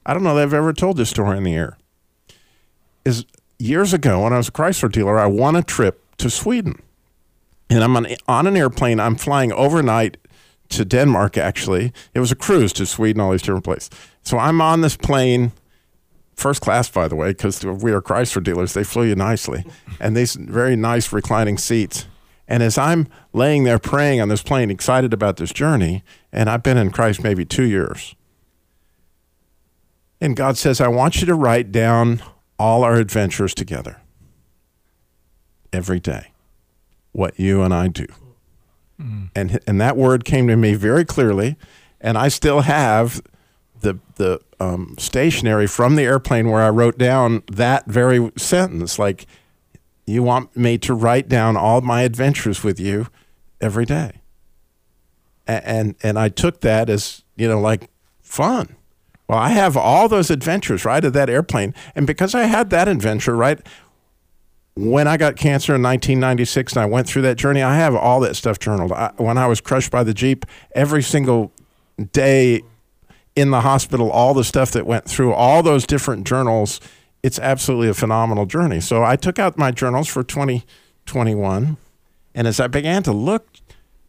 I 0.05 0.13
don't 0.13 0.23
know 0.23 0.35
that 0.35 0.43
I've 0.43 0.53
ever 0.53 0.73
told 0.73 0.97
this 0.97 1.09
story 1.09 1.37
in 1.37 1.43
the 1.43 1.55
air. 1.55 1.77
Is 3.03 3.25
years 3.59 3.93
ago 3.93 4.23
when 4.23 4.33
I 4.33 4.37
was 4.37 4.47
a 4.47 4.51
Chrysler 4.51 4.91
dealer, 4.91 5.19
I 5.19 5.25
won 5.25 5.55
a 5.55 5.63
trip 5.63 6.01
to 6.17 6.29
Sweden, 6.29 6.81
and 7.69 7.83
I'm 7.83 7.97
on, 7.97 8.07
on 8.27 8.47
an 8.47 8.55
airplane. 8.55 8.99
I'm 8.99 9.15
flying 9.15 9.51
overnight 9.51 10.17
to 10.69 10.85
Denmark. 10.85 11.37
Actually, 11.37 11.91
it 12.13 12.19
was 12.19 12.31
a 12.31 12.35
cruise 12.35 12.73
to 12.73 12.85
Sweden, 12.85 13.21
all 13.21 13.31
these 13.31 13.41
different 13.41 13.65
places. 13.65 13.89
So 14.23 14.37
I'm 14.37 14.61
on 14.61 14.81
this 14.81 14.95
plane, 14.95 15.51
first 16.35 16.61
class, 16.61 16.89
by 16.89 17.07
the 17.07 17.15
way, 17.15 17.29
because 17.29 17.63
we 17.63 17.91
are 17.91 18.01
Chrysler 18.01 18.43
dealers. 18.43 18.73
They 18.73 18.83
flew 18.83 19.03
you 19.03 19.15
nicely, 19.15 19.65
and 19.99 20.15
these 20.15 20.35
very 20.35 20.75
nice 20.75 21.11
reclining 21.11 21.57
seats. 21.57 22.05
And 22.47 22.63
as 22.63 22.77
I'm 22.77 23.07
laying 23.33 23.63
there 23.63 23.79
praying 23.79 24.21
on 24.21 24.29
this 24.29 24.43
plane, 24.43 24.69
excited 24.71 25.13
about 25.13 25.37
this 25.37 25.51
journey, 25.53 26.03
and 26.31 26.49
I've 26.49 26.63
been 26.63 26.77
in 26.77 26.91
Christ 26.91 27.23
maybe 27.23 27.45
two 27.45 27.63
years, 27.65 28.15
and 30.21 30.35
God 30.35 30.57
says, 30.57 30.81
I 30.81 30.87
want 30.87 31.21
you 31.21 31.27
to 31.27 31.35
write 31.35 31.71
down 31.71 32.21
all 32.59 32.83
our 32.83 32.95
adventures 32.95 33.53
together. 33.55 33.97
every 35.73 35.99
day 35.99 36.31
what 37.11 37.39
you 37.39 37.61
and 37.61 37.73
I 37.73 37.87
do. 37.89 38.05
And 39.35 39.59
and 39.67 39.81
that 39.81 39.97
word 39.97 40.23
came 40.25 40.47
to 40.47 40.55
me 40.55 40.73
very 40.75 41.03
clearly, 41.05 41.57
and 41.99 42.17
I 42.17 42.29
still 42.29 42.61
have 42.61 43.21
the 43.81 43.99
the 44.15 44.39
um, 44.59 44.95
stationery 44.97 45.67
from 45.67 45.95
the 45.97 46.03
airplane 46.03 46.49
where 46.49 46.61
I 46.63 46.69
wrote 46.69 46.97
down 46.97 47.43
that 47.51 47.85
very 47.87 48.31
sentence. 48.37 48.97
Like, 48.97 49.25
you 50.05 50.23
want 50.23 50.55
me 50.55 50.77
to 50.79 50.93
write 50.93 51.27
down 51.27 51.57
all 51.57 51.81
my 51.81 52.01
adventures 52.01 52.63
with 52.63 52.79
you 52.79 53.07
every 53.59 53.85
day, 53.85 54.21
A- 55.47 55.67
and 55.67 55.95
and 56.03 56.17
I 56.19 56.29
took 56.29 56.61
that 56.61 56.89
as 56.89 57.23
you 57.35 57.47
know 57.47 57.59
like 57.59 57.89
fun. 58.21 58.75
Well, 59.27 59.39
I 59.39 59.49
have 59.49 59.75
all 59.75 60.07
those 60.07 60.29
adventures 60.29 60.85
right 60.85 61.03
of 61.03 61.13
that 61.13 61.29
airplane, 61.29 61.73
and 61.95 62.05
because 62.05 62.35
I 62.35 62.43
had 62.43 62.69
that 62.69 62.87
adventure 62.87 63.35
right 63.35 63.59
when 64.75 65.07
I 65.07 65.15
got 65.15 65.37
cancer 65.37 65.73
in 65.73 65.81
1996 65.81 66.73
and 66.73 66.81
I 66.81 66.85
went 66.85 67.07
through 67.07 67.21
that 67.23 67.37
journey, 67.37 67.63
I 67.63 67.75
have 67.75 67.95
all 67.95 68.19
that 68.19 68.35
stuff 68.35 68.59
journaled. 68.59 68.91
I, 68.91 69.11
when 69.15 69.37
I 69.37 69.47
was 69.47 69.61
crushed 69.61 69.89
by 69.89 70.03
the 70.03 70.13
Jeep, 70.13 70.45
every 70.73 71.01
single 71.01 71.53
day 72.11 72.61
in 73.37 73.51
the 73.51 73.61
hospital, 73.61 74.11
all 74.11 74.33
the 74.33 74.43
stuff 74.43 74.71
that 74.71 74.85
went 74.85 75.05
through 75.05 75.33
all 75.33 75.63
those 75.63 75.87
different 75.87 76.27
journals, 76.27 76.81
it's 77.25 77.39
absolutely 77.39 77.89
a 77.89 77.93
phenomenal 77.95 78.45
journey. 78.45 78.79
So 78.79 79.03
I 79.03 79.15
took 79.15 79.39
out 79.39 79.57
my 79.57 79.71
journals 79.71 80.07
for 80.07 80.23
2021. 80.23 81.77
And 82.35 82.47
as 82.47 82.59
I 82.59 82.67
began 82.67 83.01
to 83.01 83.11
look, 83.11 83.47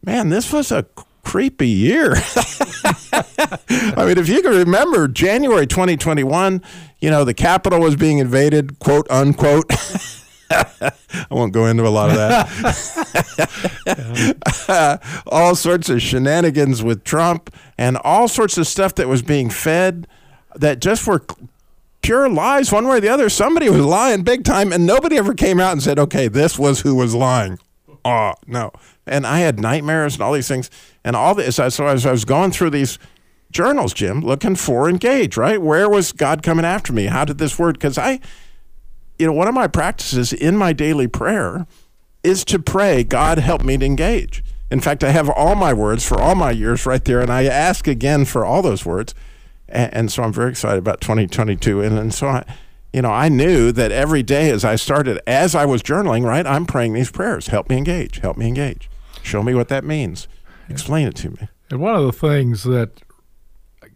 man, 0.03 0.29
this 0.29 0.53
was 0.53 0.71
a 0.71 0.85
creepy 1.23 1.67
year. 1.67 2.13
I 2.15 4.05
mean, 4.05 4.19
if 4.19 4.29
you 4.29 4.43
can 4.43 4.51
remember 4.51 5.07
January 5.07 5.65
2021, 5.65 6.61
you 6.99 7.09
know, 7.09 7.23
the 7.23 7.33
Capitol 7.33 7.79
was 7.79 7.95
being 7.95 8.19
invaded, 8.19 8.77
quote 8.77 9.09
unquote. 9.09 9.65
I 10.51 10.91
won't 11.31 11.53
go 11.53 11.65
into 11.65 11.87
a 11.87 11.89
lot 11.89 12.11
of 12.11 12.17
that. 12.17 12.51
all 15.27 15.55
sorts 15.55 15.89
of 15.89 16.03
shenanigans 16.03 16.83
with 16.83 17.03
Trump 17.03 17.49
and 17.79 17.97
all 17.97 18.27
sorts 18.27 18.59
of 18.59 18.67
stuff 18.67 18.93
that 18.93 19.07
was 19.07 19.23
being 19.23 19.49
fed 19.49 20.07
that 20.55 20.79
just 20.79 21.07
were 21.07 21.25
pure 22.07 22.29
lies, 22.29 22.71
one 22.71 22.87
way 22.87 22.99
or 22.99 23.01
the 23.01 23.09
other. 23.09 23.27
Somebody 23.27 23.69
was 23.69 23.81
lying 23.81 24.23
big 24.23 24.45
time, 24.45 24.71
and 24.71 24.85
nobody 24.85 25.17
ever 25.17 25.33
came 25.33 25.59
out 25.59 25.73
and 25.73 25.83
said, 25.83 25.99
okay, 25.99 26.29
this 26.29 26.57
was 26.57 26.79
who 26.79 26.95
was 26.95 27.13
lying. 27.13 27.59
Oh, 28.05 28.31
no. 28.45 28.71
And 29.05 29.27
I 29.27 29.39
had 29.39 29.59
nightmares 29.59 30.13
and 30.13 30.21
all 30.21 30.31
these 30.31 30.47
things. 30.47 30.71
And 31.03 31.17
all 31.17 31.35
this. 31.35 31.57
So 31.57 31.65
as 31.65 32.05
I 32.05 32.11
was 32.11 32.23
going 32.23 32.51
through 32.51 32.69
these 32.69 32.97
journals, 33.51 33.93
Jim, 33.93 34.21
looking 34.21 34.55
for 34.55 34.89
engage, 34.89 35.35
right? 35.35 35.61
Where 35.61 35.89
was 35.89 36.13
God 36.13 36.43
coming 36.43 36.63
after 36.63 36.93
me? 36.93 37.07
How 37.07 37.25
did 37.25 37.39
this 37.39 37.59
word? 37.59 37.75
Because 37.77 37.97
I, 37.97 38.21
you 39.19 39.27
know, 39.27 39.33
one 39.33 39.49
of 39.49 39.53
my 39.53 39.67
practices 39.67 40.31
in 40.31 40.55
my 40.55 40.71
daily 40.71 41.07
prayer 41.07 41.67
is 42.23 42.45
to 42.45 42.57
pray, 42.57 43.03
God, 43.03 43.37
help 43.37 43.65
me 43.65 43.77
to 43.77 43.85
engage. 43.85 44.45
In 44.71 44.79
fact, 44.79 45.03
I 45.03 45.11
have 45.11 45.29
all 45.29 45.55
my 45.55 45.73
words 45.73 46.07
for 46.07 46.21
all 46.21 46.35
my 46.35 46.51
years 46.51 46.85
right 46.85 47.03
there, 47.03 47.19
and 47.19 47.29
I 47.29 47.43
ask 47.43 47.85
again 47.85 48.23
for 48.23 48.45
all 48.45 48.61
those 48.61 48.85
words. 48.85 49.13
And, 49.69 49.93
and 49.93 50.11
so 50.11 50.23
I'm 50.23 50.33
very 50.33 50.51
excited 50.51 50.79
about 50.79 51.01
2022. 51.01 51.81
And, 51.81 51.97
and 51.97 52.13
so 52.13 52.27
I, 52.27 52.55
you 52.93 53.01
know, 53.01 53.11
I 53.11 53.29
knew 53.29 53.71
that 53.71 53.91
every 53.91 54.23
day 54.23 54.49
as 54.49 54.63
I 54.65 54.75
started, 54.75 55.19
as 55.27 55.55
I 55.55 55.65
was 55.65 55.83
journaling, 55.83 56.23
right, 56.23 56.45
I'm 56.45 56.65
praying 56.65 56.93
these 56.93 57.11
prayers 57.11 57.47
help 57.47 57.69
me 57.69 57.77
engage, 57.77 58.19
help 58.19 58.37
me 58.37 58.47
engage. 58.47 58.89
Show 59.23 59.43
me 59.43 59.53
what 59.53 59.67
that 59.67 59.83
means. 59.83 60.27
Explain 60.69 61.07
it 61.07 61.15
to 61.17 61.31
me. 61.31 61.49
And 61.69 61.79
one 61.79 61.95
of 61.95 62.05
the 62.05 62.13
things 62.13 62.63
that 62.63 63.01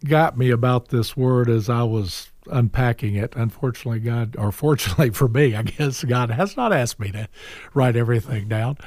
got 0.04 0.36
me 0.36 0.50
about 0.50 0.88
this 0.88 1.16
word 1.16 1.48
as 1.48 1.70
I 1.70 1.82
was 1.84 2.30
unpacking 2.50 3.14
it, 3.14 3.34
unfortunately, 3.36 4.00
God, 4.00 4.36
or 4.38 4.52
fortunately 4.52 5.10
for 5.10 5.28
me, 5.28 5.54
I 5.54 5.62
guess 5.62 6.04
God 6.04 6.30
has 6.30 6.56
not 6.56 6.72
asked 6.72 7.00
me 7.00 7.10
to 7.12 7.28
write 7.74 7.96
everything 7.96 8.48
down. 8.48 8.78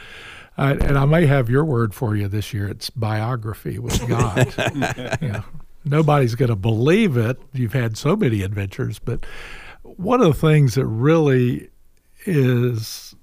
Uh, 0.58 0.76
and 0.80 0.98
I 0.98 1.06
may 1.06 1.26
have 1.26 1.50
your 1.50 1.66
word 1.66 1.94
for 1.94 2.16
you 2.16 2.28
this 2.28 2.54
year. 2.54 2.68
It's 2.70 2.90
biography 2.90 3.78
with 3.78 4.08
God. 4.08 4.54
you 5.22 5.28
know, 5.30 5.44
nobody's 5.86 6.36
going 6.36 6.50
to 6.50 6.56
believe 6.56 7.16
it. 7.16 7.40
You've 7.54 7.74
had 7.74 7.98
so 7.98 8.16
many 8.16 8.42
adventures, 8.42 9.00
but 9.00 9.26
one 9.84 10.22
of 10.22 10.28
the 10.28 10.48
things 10.48 10.76
that 10.76 10.86
really 10.86 11.70
is 12.26 13.16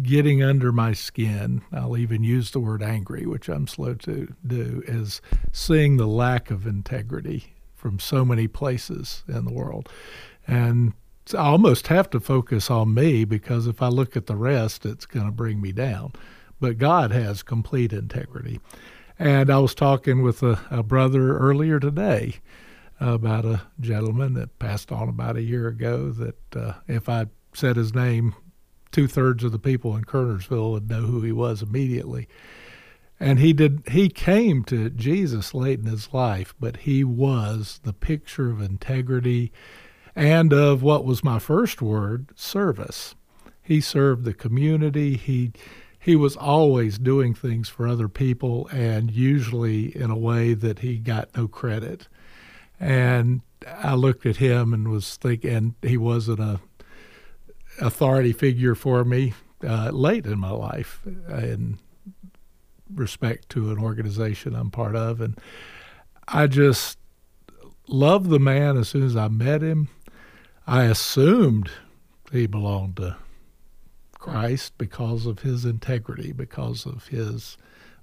getting 0.00 0.42
under 0.42 0.72
my 0.72 0.92
skin, 0.92 1.62
I'll 1.72 1.98
even 1.98 2.24
use 2.24 2.52
the 2.52 2.60
word 2.60 2.82
angry, 2.82 3.26
which 3.26 3.48
I'm 3.48 3.66
slow 3.66 3.94
to 3.94 4.32
do, 4.46 4.82
is 4.86 5.20
seeing 5.50 5.96
the 5.96 6.06
lack 6.06 6.50
of 6.50 6.66
integrity 6.66 7.54
from 7.74 7.98
so 7.98 8.24
many 8.24 8.48
places 8.48 9.24
in 9.28 9.44
the 9.44 9.52
world. 9.52 9.88
And 10.46 10.94
I 11.34 11.38
almost 11.38 11.88
have 11.88 12.08
to 12.10 12.20
focus 12.20 12.70
on 12.70 12.94
me 12.94 13.24
because 13.24 13.66
if 13.66 13.82
I 13.82 13.88
look 13.88 14.16
at 14.16 14.26
the 14.26 14.36
rest, 14.36 14.86
it's 14.86 15.06
going 15.06 15.26
to 15.26 15.32
bring 15.32 15.60
me 15.60 15.72
down. 15.72 16.12
But 16.60 16.78
God 16.78 17.10
has 17.10 17.42
complete 17.42 17.92
integrity. 17.92 18.60
And 19.22 19.50
I 19.50 19.60
was 19.60 19.76
talking 19.76 20.22
with 20.22 20.42
a, 20.42 20.58
a 20.68 20.82
brother 20.82 21.38
earlier 21.38 21.78
today 21.78 22.38
about 22.98 23.44
a 23.44 23.62
gentleman 23.78 24.34
that 24.34 24.58
passed 24.58 24.90
on 24.90 25.08
about 25.08 25.36
a 25.36 25.42
year 25.42 25.68
ago 25.68 26.10
that 26.10 26.56
uh, 26.56 26.72
if 26.88 27.08
I 27.08 27.26
said 27.54 27.76
his 27.76 27.94
name, 27.94 28.34
two 28.90 29.06
thirds 29.06 29.44
of 29.44 29.52
the 29.52 29.60
people 29.60 29.94
in 29.94 30.02
Kernersville 30.02 30.72
would 30.72 30.90
know 30.90 31.02
who 31.02 31.22
he 31.22 31.30
was 31.30 31.62
immediately. 31.62 32.26
And 33.20 33.38
he 33.38 33.52
did 33.52 33.84
he 33.92 34.08
came 34.08 34.64
to 34.64 34.90
Jesus 34.90 35.54
late 35.54 35.78
in 35.78 35.86
his 35.86 36.12
life, 36.12 36.52
but 36.58 36.78
he 36.78 37.04
was 37.04 37.78
the 37.84 37.92
picture 37.92 38.50
of 38.50 38.60
integrity 38.60 39.52
and 40.16 40.52
of 40.52 40.82
what 40.82 41.04
was 41.04 41.22
my 41.22 41.38
first 41.38 41.80
word, 41.80 42.30
service. 42.34 43.14
He 43.62 43.80
served 43.80 44.24
the 44.24 44.34
community. 44.34 45.16
He 45.16 45.52
he 46.02 46.16
was 46.16 46.36
always 46.36 46.98
doing 46.98 47.32
things 47.32 47.68
for 47.68 47.86
other 47.86 48.08
people 48.08 48.66
and 48.72 49.12
usually 49.12 49.96
in 49.96 50.10
a 50.10 50.18
way 50.18 50.52
that 50.52 50.80
he 50.80 50.96
got 50.96 51.28
no 51.36 51.46
credit. 51.46 52.08
And 52.80 53.42
I 53.64 53.94
looked 53.94 54.26
at 54.26 54.38
him 54.38 54.74
and 54.74 54.88
was 54.88 55.14
thinking 55.14 55.76
he 55.80 55.96
wasn't 55.96 56.40
a 56.40 56.58
authority 57.80 58.32
figure 58.32 58.74
for 58.74 59.04
me 59.04 59.32
uh, 59.64 59.90
late 59.90 60.26
in 60.26 60.40
my 60.40 60.50
life 60.50 61.02
in 61.28 61.78
respect 62.92 63.48
to 63.50 63.70
an 63.70 63.78
organization 63.78 64.56
I'm 64.56 64.72
part 64.72 64.96
of. 64.96 65.20
And 65.20 65.38
I 66.26 66.48
just 66.48 66.98
loved 67.86 68.28
the 68.28 68.40
man 68.40 68.76
as 68.76 68.88
soon 68.88 69.04
as 69.04 69.14
I 69.14 69.28
met 69.28 69.62
him. 69.62 69.86
I 70.66 70.82
assumed 70.82 71.70
he 72.32 72.48
belonged 72.48 72.96
to 72.96 73.18
Christ 74.22 74.78
because 74.78 75.26
of 75.26 75.40
his 75.40 75.64
integrity, 75.64 76.30
because 76.30 76.86
of 76.86 77.08
his 77.08 77.56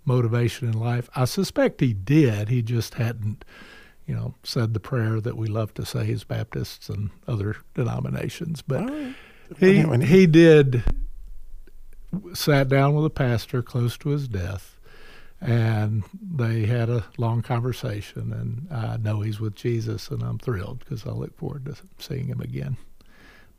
motivation 0.03 0.67
in 0.67 0.77
life. 0.77 1.09
I 1.15 1.23
suspect 1.23 1.79
he 1.79 1.93
did. 1.93 2.49
He 2.49 2.61
just 2.61 2.95
hadn't, 2.95 3.45
you 4.05 4.15
know, 4.15 4.35
said 4.43 4.73
the 4.73 4.81
prayer 4.81 5.21
that 5.21 5.37
we 5.37 5.47
love 5.47 5.73
to 5.75 5.85
say 5.85 6.11
as 6.11 6.25
Baptists 6.25 6.89
and 6.89 7.09
other 7.25 7.55
denominations. 7.73 8.61
But 8.61 8.91
he 9.57 9.81
he 9.81 10.27
did 10.27 10.83
sat 12.33 12.67
down 12.67 12.95
with 12.95 13.05
a 13.05 13.09
pastor 13.09 13.61
close 13.61 13.97
to 13.99 14.09
his 14.09 14.27
death 14.27 14.75
and 15.39 16.03
they 16.21 16.65
had 16.65 16.89
a 16.89 17.05
long 17.17 17.41
conversation 17.41 18.33
and 18.33 18.67
I 18.73 18.97
know 18.97 19.21
he's 19.21 19.39
with 19.39 19.55
Jesus 19.55 20.09
and 20.09 20.21
I'm 20.21 20.37
thrilled 20.37 20.79
because 20.79 21.05
I 21.05 21.11
look 21.11 21.37
forward 21.37 21.65
to 21.65 21.75
seeing 21.97 22.27
him 22.27 22.41
again. 22.41 22.75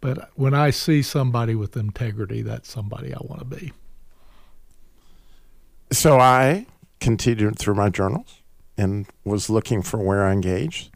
But 0.00 0.30
when 0.34 0.54
I 0.54 0.70
see 0.70 1.02
somebody 1.02 1.54
with 1.54 1.76
integrity, 1.76 2.42
that's 2.42 2.70
somebody 2.70 3.12
I 3.12 3.18
want 3.20 3.40
to 3.40 3.44
be. 3.44 3.72
So 5.92 6.18
I 6.18 6.66
continued 7.00 7.58
through 7.58 7.74
my 7.74 7.90
journals 7.90 8.42
and 8.78 9.06
was 9.24 9.50
looking 9.50 9.82
for 9.82 9.98
where 9.98 10.24
I 10.24 10.32
engaged. 10.32 10.90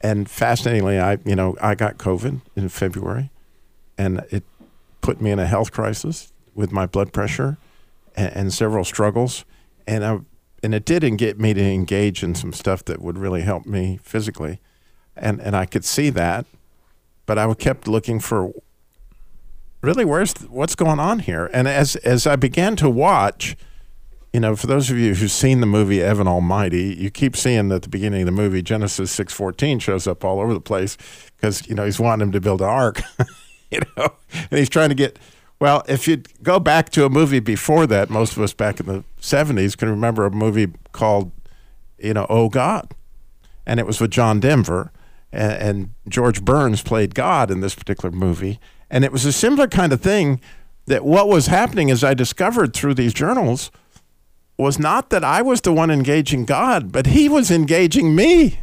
And 0.00 0.28
fascinatingly, 0.28 0.98
I 0.98 1.18
you 1.24 1.36
know 1.36 1.56
I 1.60 1.76
got 1.76 1.98
COVID 1.98 2.40
in 2.56 2.68
February, 2.68 3.30
and 3.96 4.24
it 4.30 4.42
put 5.00 5.20
me 5.20 5.30
in 5.30 5.38
a 5.38 5.46
health 5.46 5.70
crisis 5.70 6.32
with 6.54 6.72
my 6.72 6.86
blood 6.86 7.12
pressure 7.12 7.56
and, 8.16 8.36
and 8.36 8.52
several 8.52 8.84
struggles. 8.84 9.44
And 9.86 10.04
I 10.04 10.18
and 10.62 10.74
it 10.74 10.84
didn't 10.84 11.16
get 11.16 11.38
me 11.38 11.54
to 11.54 11.62
engage 11.62 12.24
in 12.24 12.34
some 12.34 12.52
stuff 12.52 12.84
that 12.86 13.00
would 13.00 13.18
really 13.18 13.42
help 13.42 13.66
me 13.66 14.00
physically, 14.02 14.58
and 15.14 15.40
and 15.40 15.54
I 15.54 15.66
could 15.66 15.84
see 15.84 16.10
that, 16.10 16.46
but 17.26 17.38
I 17.38 17.52
kept 17.54 17.88
looking 17.88 18.20
for 18.20 18.52
really 19.80 20.04
where's 20.04 20.34
what's 20.48 20.74
going 20.74 21.00
on 21.00 21.20
here. 21.20 21.50
And 21.52 21.68
as 21.68 21.96
as 21.96 22.26
I 22.26 22.36
began 22.36 22.76
to 22.76 22.88
watch 22.90 23.56
you 24.32 24.40
know, 24.40 24.56
for 24.56 24.66
those 24.66 24.90
of 24.90 24.96
you 24.96 25.14
who've 25.14 25.30
seen 25.30 25.60
the 25.60 25.66
movie 25.66 26.02
Evan 26.02 26.26
Almighty, 26.26 26.94
you 26.98 27.10
keep 27.10 27.36
seeing 27.36 27.70
at 27.70 27.82
the 27.82 27.88
beginning 27.88 28.22
of 28.22 28.26
the 28.26 28.32
movie 28.32 28.62
Genesis 28.62 29.10
six 29.10 29.32
fourteen 29.32 29.78
shows 29.78 30.06
up 30.06 30.24
all 30.24 30.40
over 30.40 30.54
the 30.54 30.60
place 30.60 30.96
because 31.36 31.66
you 31.68 31.74
know 31.74 31.84
he's 31.84 32.00
wanting 32.00 32.28
him 32.28 32.32
to 32.32 32.40
build 32.40 32.62
an 32.62 32.68
ark, 32.68 33.02
you 33.70 33.80
know, 33.96 34.14
and 34.32 34.58
he's 34.58 34.70
trying 34.70 34.88
to 34.88 34.94
get. 34.94 35.18
Well, 35.60 35.84
if 35.86 36.08
you 36.08 36.22
go 36.42 36.58
back 36.58 36.90
to 36.90 37.04
a 37.04 37.08
movie 37.08 37.38
before 37.38 37.86
that, 37.86 38.10
most 38.10 38.36
of 38.36 38.42
us 38.42 38.52
back 38.52 38.80
in 38.80 38.86
the 38.86 39.04
seventies 39.20 39.76
can 39.76 39.88
remember 39.90 40.24
a 40.24 40.30
movie 40.30 40.68
called, 40.90 41.30
you 41.98 42.14
know, 42.14 42.26
Oh 42.28 42.48
God, 42.48 42.94
and 43.66 43.78
it 43.78 43.86
was 43.86 44.00
with 44.00 44.10
John 44.10 44.40
Denver, 44.40 44.90
and, 45.32 45.52
and 45.52 45.94
George 46.08 46.44
Burns 46.44 46.82
played 46.82 47.14
God 47.14 47.50
in 47.50 47.60
this 47.60 47.74
particular 47.74 48.14
movie, 48.14 48.60
and 48.90 49.04
it 49.04 49.12
was 49.12 49.24
a 49.24 49.32
similar 49.32 49.66
kind 49.66 49.92
of 49.92 50.00
thing 50.00 50.40
that 50.86 51.04
what 51.04 51.28
was 51.28 51.46
happening 51.46 51.90
as 51.90 52.04
I 52.04 52.14
discovered 52.14 52.74
through 52.74 52.94
these 52.94 53.14
journals 53.14 53.70
was 54.58 54.78
not 54.78 55.10
that 55.10 55.24
I 55.24 55.42
was 55.42 55.60
the 55.60 55.72
one 55.72 55.90
engaging 55.90 56.44
God, 56.44 56.92
but 56.92 57.06
He 57.06 57.28
was 57.28 57.50
engaging 57.50 58.14
me. 58.14 58.60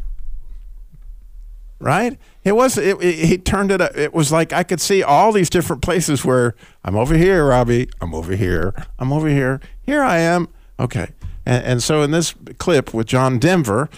Right? 1.79 2.17
It 2.43 2.53
was. 2.53 2.77
It, 2.77 3.01
it, 3.01 3.15
he 3.25 3.37
turned 3.37 3.71
it. 3.71 3.79
Up. 3.79 3.95
It 3.95 4.13
was 4.13 4.31
like 4.31 4.51
I 4.51 4.63
could 4.63 4.81
see 4.81 5.03
all 5.03 5.31
these 5.31 5.49
different 5.49 5.81
places 5.81 6.25
where 6.25 6.55
I'm 6.83 6.95
over 6.95 7.15
here, 7.15 7.45
Robbie. 7.45 7.89
I'm 8.01 8.13
over 8.13 8.35
here. 8.35 8.73
I'm 8.97 9.13
over 9.13 9.29
here. 9.29 9.61
Here 9.81 10.03
I 10.03 10.17
am. 10.19 10.49
Okay. 10.79 11.09
And, 11.45 11.65
and 11.65 11.83
so 11.83 12.01
in 12.01 12.11
this 12.11 12.33
clip 12.57 12.93
with 12.93 13.07
John 13.07 13.39
Denver, 13.39 13.89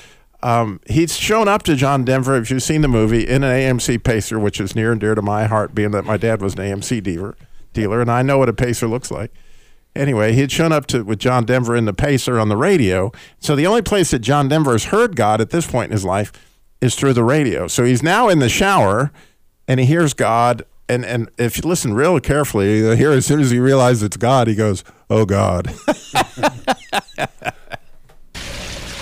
um, 0.43 0.79
he's 0.87 1.15
shown 1.17 1.47
up 1.47 1.63
to 1.63 1.75
John 1.75 2.03
Denver, 2.03 2.35
if 2.35 2.49
you've 2.49 2.63
seen 2.63 2.81
the 2.81 2.87
movie, 2.87 3.27
in 3.27 3.43
an 3.43 3.51
AMC 3.51 4.03
Pacer, 4.03 4.39
which 4.39 4.59
is 4.59 4.75
near 4.75 4.91
and 4.91 4.99
dear 4.99 5.15
to 5.15 5.21
my 5.21 5.45
heart, 5.45 5.75
being 5.75 5.91
that 5.91 6.05
my 6.05 6.17
dad 6.17 6.41
was 6.41 6.53
an 6.53 6.59
AMC 6.59 7.03
dealer, 7.03 7.35
dealer, 7.73 8.01
and 8.01 8.09
I 8.09 8.21
know 8.21 8.37
what 8.37 8.49
a 8.49 8.53
Pacer 8.53 8.87
looks 8.87 9.11
like. 9.11 9.31
Anyway, 9.95 10.33
he 10.33 10.41
had 10.41 10.51
shown 10.51 10.71
up 10.71 10.87
to 10.87 11.03
with 11.03 11.19
John 11.19 11.43
Denver 11.45 11.75
in 11.75 11.85
the 11.85 11.93
Pacer 11.93 12.39
on 12.39 12.49
the 12.49 12.55
radio. 12.55 13.11
So 13.39 13.55
the 13.55 13.67
only 13.67 13.81
place 13.81 14.11
that 14.11 14.19
John 14.19 14.47
Denver 14.47 14.71
has 14.71 14.85
heard 14.85 15.15
God 15.15 15.41
at 15.41 15.49
this 15.49 15.67
point 15.67 15.91
in 15.91 15.91
his 15.91 16.05
life 16.05 16.31
is 16.79 16.95
through 16.95 17.13
the 17.13 17.23
radio. 17.23 17.67
So 17.67 17.83
he's 17.83 18.01
now 18.01 18.29
in 18.29 18.39
the 18.39 18.49
shower, 18.49 19.11
and 19.67 19.79
he 19.79 19.85
hears 19.85 20.13
God. 20.13 20.63
And 20.87 21.05
and 21.05 21.29
if 21.37 21.57
you 21.57 21.63
listen 21.67 21.93
real 21.93 22.19
carefully, 22.19 22.95
hear 22.95 23.11
as 23.11 23.25
soon 23.25 23.41
as 23.41 23.51
he 23.51 23.59
realizes 23.59 24.03
it's 24.03 24.17
God, 24.17 24.47
he 24.47 24.55
goes, 24.55 24.83
"Oh 25.09 25.25
God." 25.25 25.73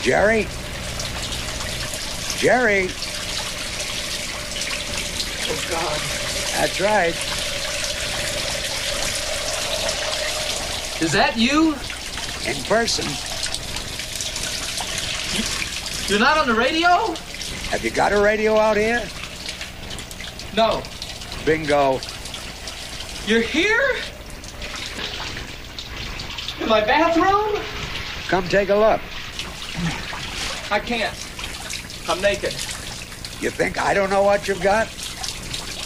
Jerry? 0.01 0.48
Jerry? 2.39 2.88
Oh, 5.43 5.67
God. 5.69 6.00
That's 6.55 6.79
right. 6.79 7.13
Is 11.01 11.12
that 11.12 11.36
you? 11.36 11.74
In 12.48 12.55
person. 12.63 13.03
You're 16.10 16.19
not 16.19 16.38
on 16.38 16.48
the 16.48 16.53
radio? 16.53 17.13
Have 17.72 17.84
you 17.84 17.91
got 17.91 18.13
a 18.13 18.22
radio 18.22 18.55
out 18.55 18.77
here? 18.77 19.05
No. 20.55 20.81
Bingo. 21.46 22.00
You're 23.25 23.41
here? 23.41 23.98
In 26.62 26.69
my 26.69 26.79
bathroom? 26.86 27.62
Come 28.29 28.48
take 28.48 28.69
a 28.69 28.75
look. 28.75 29.01
I 30.72 30.79
can't. 30.79 31.28
I'm 32.10 32.20
naked. 32.22 32.54
You 33.39 33.51
think 33.51 33.80
I 33.80 33.94
don't 33.94 34.10
know 34.10 34.24
what 34.24 34.48
you've 34.48 34.63
got? 34.63 34.88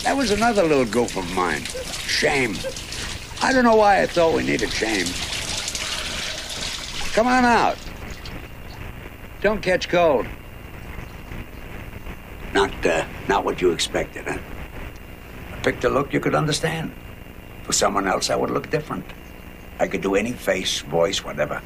That 0.04 0.16
was 0.16 0.32
another 0.32 0.64
little 0.64 0.86
goof 0.86 1.18
of 1.18 1.30
mine. 1.36 1.64
Shame. 2.08 2.56
I 3.42 3.52
don't 3.52 3.66
know 3.66 3.76
why 3.76 4.02
I 4.02 4.08
thought 4.08 4.34
we 4.34 4.42
needed 4.42 4.72
shame. 4.72 5.06
Come 7.14 7.28
on 7.28 7.44
out. 7.44 7.78
Don't 9.42 9.62
catch 9.62 9.90
cold. 9.90 10.26
Not, 12.54 12.86
uh, 12.86 13.06
not 13.28 13.44
what 13.44 13.62
you 13.62 13.72
expected, 13.72 14.26
huh? 14.26 14.38
I 15.52 15.58
picked 15.58 15.84
a 15.84 15.90
look 15.90 16.14
you 16.14 16.22
could 16.22 16.36
understand. 16.36 16.94
For 17.64 17.74
someone 17.74 18.08
else, 18.08 18.30
I 18.30 18.38
would 18.38 18.50
look 18.50 18.70
different. 18.70 19.06
I 19.78 19.88
could 19.88 20.02
do 20.02 20.16
any 20.16 20.32
face, 20.32 20.80
voice, 20.80 21.22
whatever. 21.26 21.62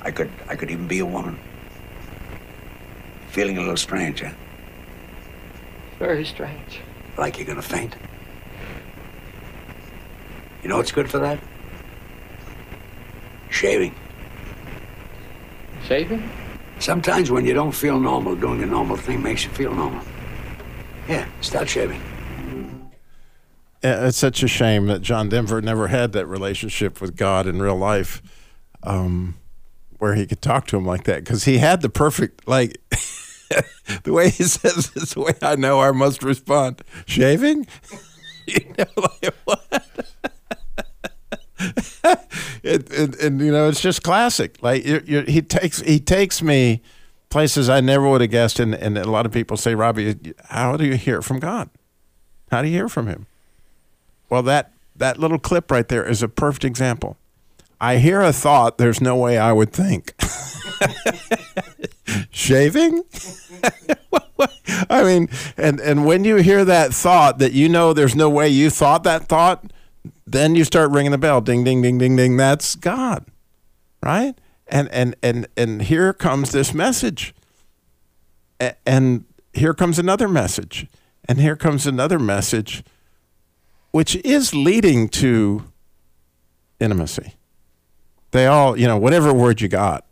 I 0.00 0.12
could, 0.12 0.30
I 0.48 0.56
could 0.56 0.70
even 0.70 0.88
be 0.88 1.00
a 1.00 1.06
woman. 1.06 1.38
Feeling 3.36 3.58
a 3.58 3.60
little 3.60 3.76
strange, 3.76 4.20
huh? 4.20 4.30
Very 5.98 6.24
strange. 6.24 6.80
Like 7.18 7.36
you're 7.36 7.46
gonna 7.46 7.60
faint. 7.60 7.94
You 10.62 10.70
know 10.70 10.78
what's 10.78 10.90
good 10.90 11.10
for 11.10 11.18
that? 11.18 11.38
Shaving. 13.50 13.94
Shaving? 15.84 16.30
Sometimes 16.78 17.30
when 17.30 17.44
you 17.44 17.52
don't 17.52 17.72
feel 17.72 18.00
normal, 18.00 18.36
doing 18.36 18.62
a 18.62 18.66
normal 18.66 18.96
thing 18.96 19.22
makes 19.22 19.44
you 19.44 19.50
feel 19.50 19.74
normal. 19.74 20.02
Yeah, 21.06 21.28
start 21.42 21.68
shaving. 21.68 22.00
it's 23.82 24.16
such 24.16 24.42
a 24.44 24.48
shame 24.48 24.86
that 24.86 25.02
John 25.02 25.28
Denver 25.28 25.60
never 25.60 25.88
had 25.88 26.12
that 26.12 26.24
relationship 26.24 27.02
with 27.02 27.16
God 27.16 27.46
in 27.46 27.60
real 27.60 27.76
life, 27.76 28.22
um, 28.82 29.36
where 29.98 30.14
he 30.14 30.24
could 30.24 30.40
talk 30.40 30.66
to 30.68 30.78
him 30.78 30.86
like 30.86 31.04
that. 31.04 31.22
Because 31.22 31.44
he 31.44 31.58
had 31.58 31.82
the 31.82 31.90
perfect, 31.90 32.48
like, 32.48 32.78
the 34.04 34.12
way 34.12 34.30
he 34.30 34.44
says 34.44 34.90
it's 34.96 35.14
the 35.14 35.20
way 35.20 35.34
I 35.42 35.56
know 35.56 35.80
I 35.80 35.92
must 35.92 36.22
respond. 36.22 36.82
Shaving? 37.06 37.66
you 38.46 38.74
know, 38.78 38.86
like 38.96 39.34
what? 39.44 39.86
it, 42.62 42.92
it, 42.92 43.22
and 43.22 43.40
you 43.40 43.50
know, 43.50 43.68
it's 43.68 43.80
just 43.80 44.02
classic. 44.02 44.62
Like 44.62 44.84
you're, 44.84 45.02
you're, 45.02 45.22
he 45.22 45.42
takes 45.42 45.80
he 45.80 45.98
takes 45.98 46.42
me 46.42 46.82
places 47.30 47.68
I 47.68 47.80
never 47.80 48.08
would 48.08 48.20
have 48.20 48.30
guessed, 48.30 48.60
and, 48.60 48.74
and 48.74 48.96
a 48.98 49.10
lot 49.10 49.26
of 49.26 49.32
people 49.32 49.56
say, 49.56 49.74
Robbie, 49.74 50.16
how 50.48 50.76
do 50.76 50.84
you 50.84 50.96
hear 50.96 51.22
from 51.22 51.38
God? 51.38 51.70
How 52.50 52.62
do 52.62 52.68
you 52.68 52.74
hear 52.74 52.88
from 52.88 53.06
Him? 53.06 53.26
Well, 54.28 54.42
that 54.44 54.72
that 54.94 55.18
little 55.18 55.38
clip 55.38 55.70
right 55.70 55.86
there 55.88 56.04
is 56.04 56.22
a 56.22 56.28
perfect 56.28 56.64
example. 56.64 57.16
I 57.80 57.98
hear 57.98 58.22
a 58.22 58.32
thought. 58.32 58.78
There's 58.78 59.00
no 59.00 59.16
way 59.16 59.38
I 59.38 59.52
would 59.52 59.72
think. 59.72 60.14
Shaving? 62.30 63.02
I 64.90 65.02
mean, 65.02 65.28
and 65.56 65.80
and 65.80 66.04
when 66.04 66.24
you 66.24 66.36
hear 66.36 66.64
that 66.64 66.92
thought 66.92 67.38
that 67.38 67.52
you 67.52 67.68
know 67.68 67.92
there's 67.92 68.14
no 68.14 68.28
way 68.28 68.48
you 68.48 68.70
thought 68.70 69.02
that 69.04 69.28
thought, 69.28 69.72
then 70.26 70.54
you 70.54 70.64
start 70.64 70.90
ringing 70.90 71.12
the 71.12 71.18
bell. 71.18 71.40
Ding 71.40 71.64
ding 71.64 71.82
ding 71.82 71.98
ding 71.98 72.16
ding. 72.16 72.36
That's 72.36 72.74
God. 72.74 73.24
Right? 74.02 74.34
And 74.68 74.88
and 74.90 75.16
and 75.22 75.48
and 75.56 75.82
here 75.82 76.12
comes 76.12 76.52
this 76.52 76.74
message. 76.74 77.34
And 78.86 79.24
here 79.52 79.74
comes 79.74 79.98
another 79.98 80.28
message. 80.28 80.86
And 81.28 81.40
here 81.40 81.56
comes 81.56 81.86
another 81.86 82.18
message 82.18 82.84
which 83.96 84.16
is 84.16 84.54
leading 84.54 85.08
to 85.08 85.64
intimacy. 86.78 87.34
They 88.30 88.46
all, 88.46 88.78
you 88.78 88.86
know, 88.86 88.98
whatever 88.98 89.32
word 89.32 89.62
you 89.62 89.68
got, 89.68 90.04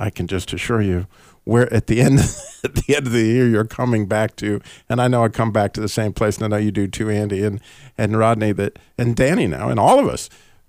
I 0.00 0.10
can 0.10 0.26
just 0.26 0.52
assure 0.52 0.80
you, 0.80 1.06
where 1.44 1.72
at 1.72 1.86
the 1.86 2.00
end 2.00 2.18
at 2.64 2.74
the 2.74 2.96
end 2.96 3.06
of 3.06 3.12
the 3.12 3.22
year 3.22 3.46
you're 3.46 3.64
coming 3.64 4.06
back 4.06 4.36
to, 4.36 4.60
and 4.88 5.00
I 5.00 5.08
know 5.08 5.24
I 5.24 5.28
come 5.28 5.52
back 5.52 5.72
to 5.74 5.80
the 5.80 5.88
same 5.88 6.12
place, 6.12 6.36
and 6.36 6.44
I 6.44 6.48
know 6.48 6.62
you 6.62 6.72
do 6.72 6.88
too, 6.88 7.10
Andy 7.10 7.44
and 7.44 7.60
and 7.96 8.16
Rodney, 8.16 8.52
that 8.52 8.78
and 8.98 9.14
Danny 9.14 9.46
now, 9.46 9.68
and 9.68 9.78
all 9.78 9.98
of 9.98 10.08
us, 10.08 10.28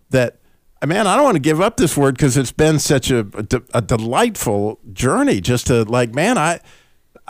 that 0.10 0.38
man, 0.86 1.08
I 1.08 1.16
don't 1.16 1.26
want 1.26 1.36
to 1.36 1.42
give 1.42 1.62
up 1.62 1.78
this 1.78 1.96
word 1.96 2.16
because 2.16 2.38
it's 2.38 2.52
been 2.52 2.80
such 2.80 3.12
a, 3.12 3.20
a, 3.34 3.62
a 3.74 3.82
delightful 3.82 4.80
journey. 4.92 5.40
Just 5.42 5.68
to 5.68 5.84
like, 5.84 6.14
man, 6.14 6.38
I 6.38 6.60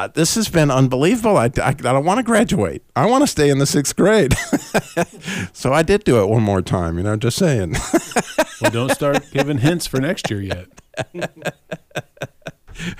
this 0.08 0.36
has 0.36 0.50
been 0.50 0.72
unbelievable. 0.72 1.38
I, 1.38 1.46
I, 1.46 1.70
I 1.70 1.74
don't 1.74 2.06
want 2.06 2.18
to 2.18 2.24
graduate. 2.24 2.84
I 2.96 3.06
want 3.06 3.24
to 3.24 3.28
stay 3.28 3.50
in 3.50 3.60
the 3.60 3.66
sixth 3.66 3.96
grade. 3.96 4.34
so 5.54 5.74
I 5.74 5.84
did 5.84 6.04
do 6.04 6.22
it 6.22 6.28
one 6.28 6.44
more 6.44 6.62
time, 6.62 6.98
you 6.98 7.04
know, 7.04 7.16
just 7.16 7.38
saying. 7.38 7.76
well, 8.62 8.72
don't 8.72 8.92
start 8.92 9.30
giving 9.32 9.60
hints 9.60 9.88
for 9.88 10.00
next 10.00 10.30
year 10.30 10.42
yet. 10.42 10.68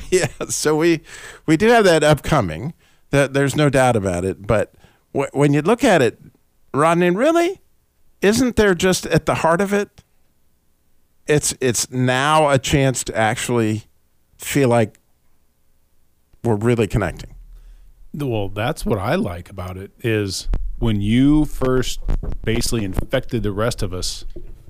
yeah, 0.10 0.28
so 0.50 0.76
we 0.76 1.02
we 1.46 1.58
do 1.58 1.68
have 1.70 1.84
that 1.86 2.04
upcoming. 2.04 2.74
That 3.12 3.34
there's 3.34 3.56
no 3.56 3.70
doubt 3.70 3.96
about 3.96 4.24
it. 4.24 4.46
But 4.48 4.74
wh- 5.14 5.34
when 5.34 5.54
you 5.54 5.62
look 5.62 5.84
at 5.84 6.02
it, 6.02 6.20
Rodney, 6.74 7.10
really, 7.10 7.60
isn't 8.22 8.56
there 8.56 8.74
just 8.74 9.06
at 9.08 9.26
the 9.26 9.36
heart 9.36 9.62
of 9.62 9.74
it? 9.74 10.04
It's 11.28 11.54
it's 11.62 11.90
now 11.92 12.50
a 12.50 12.58
chance 12.58 13.04
to 13.06 13.18
actually 13.18 13.84
feel 14.38 14.70
like 14.70 15.00
we're 16.44 16.56
really 16.56 16.88
connecting. 16.88 17.36
Well, 18.14 18.50
that's 18.50 18.86
what 18.86 19.00
I 19.00 19.16
like 19.16 19.50
about 19.50 19.78
it 19.78 19.92
is 20.00 20.48
when 20.80 21.00
you 21.00 21.46
first 21.46 22.00
basically 22.44 22.84
infected 22.84 23.44
the 23.44 23.52
rest 23.52 23.84
of 23.84 23.94
us 23.94 24.26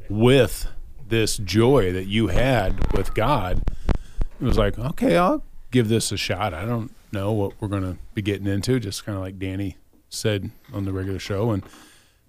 with 0.10 0.68
this 1.12 1.38
joy 1.38 1.94
that 1.94 2.08
you 2.08 2.28
had 2.28 2.92
with 2.94 3.14
God, 3.14 3.62
it 3.88 4.44
was 4.44 4.58
like, 4.58 4.80
okay, 4.80 5.16
I'll 5.18 5.44
give 5.70 5.88
this 5.88 6.12
a 6.12 6.18
shot. 6.18 6.56
I 6.56 6.66
don't 6.66 6.92
know 7.12 7.32
what 7.32 7.54
we're 7.60 7.68
going 7.68 7.84
to 7.84 7.98
be 8.16 8.24
getting 8.24 8.48
into, 8.48 8.80
just 8.80 9.06
kind 9.06 9.16
of 9.16 9.24
like 9.24 9.38
Danny 9.38 9.78
said 10.10 10.50
on 10.74 10.86
the 10.86 10.92
regular 10.92 11.20
show 11.20 11.52
and 11.52 11.64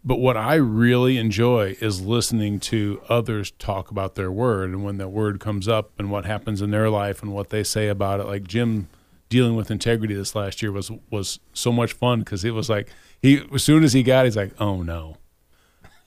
but 0.05 0.17
what 0.17 0.37
I 0.37 0.55
really 0.55 1.17
enjoy 1.17 1.77
is 1.81 2.01
listening 2.01 2.59
to 2.61 3.01
others 3.09 3.53
talk 3.53 3.91
about 3.91 4.17
their 4.17 4.33
word 4.33 4.71
and 4.71 4.85
when 4.85 4.99
that 4.99 5.11
word 5.11 5.39
comes 5.39 5.69
up 5.69 5.93
and 5.99 6.11
what 6.11 6.25
happens 6.25 6.61
in 6.61 6.73
their 6.73 6.91
life 6.91 7.23
and 7.23 7.33
what 7.33 7.51
they 7.51 7.63
say 7.63 7.87
about 7.89 8.19
it. 8.19 8.27
Like 8.27 8.45
Jim 8.45 8.89
dealing 9.29 9.55
with 9.55 9.71
integrity 9.71 10.15
this 10.15 10.35
last 10.35 10.61
year 10.61 10.73
was 10.73 10.91
was 11.11 11.39
so 11.53 11.71
much 11.71 11.93
fun 11.93 12.21
because 12.21 12.45
it 12.45 12.51
was 12.51 12.69
like 12.69 12.89
he 13.21 13.43
as 13.55 13.63
soon 13.63 13.85
as 13.85 13.93
he 13.93 14.03
got, 14.03 14.25
he's 14.25 14.37
like, 14.37 14.53
oh 14.61 14.83
no, 14.83 15.19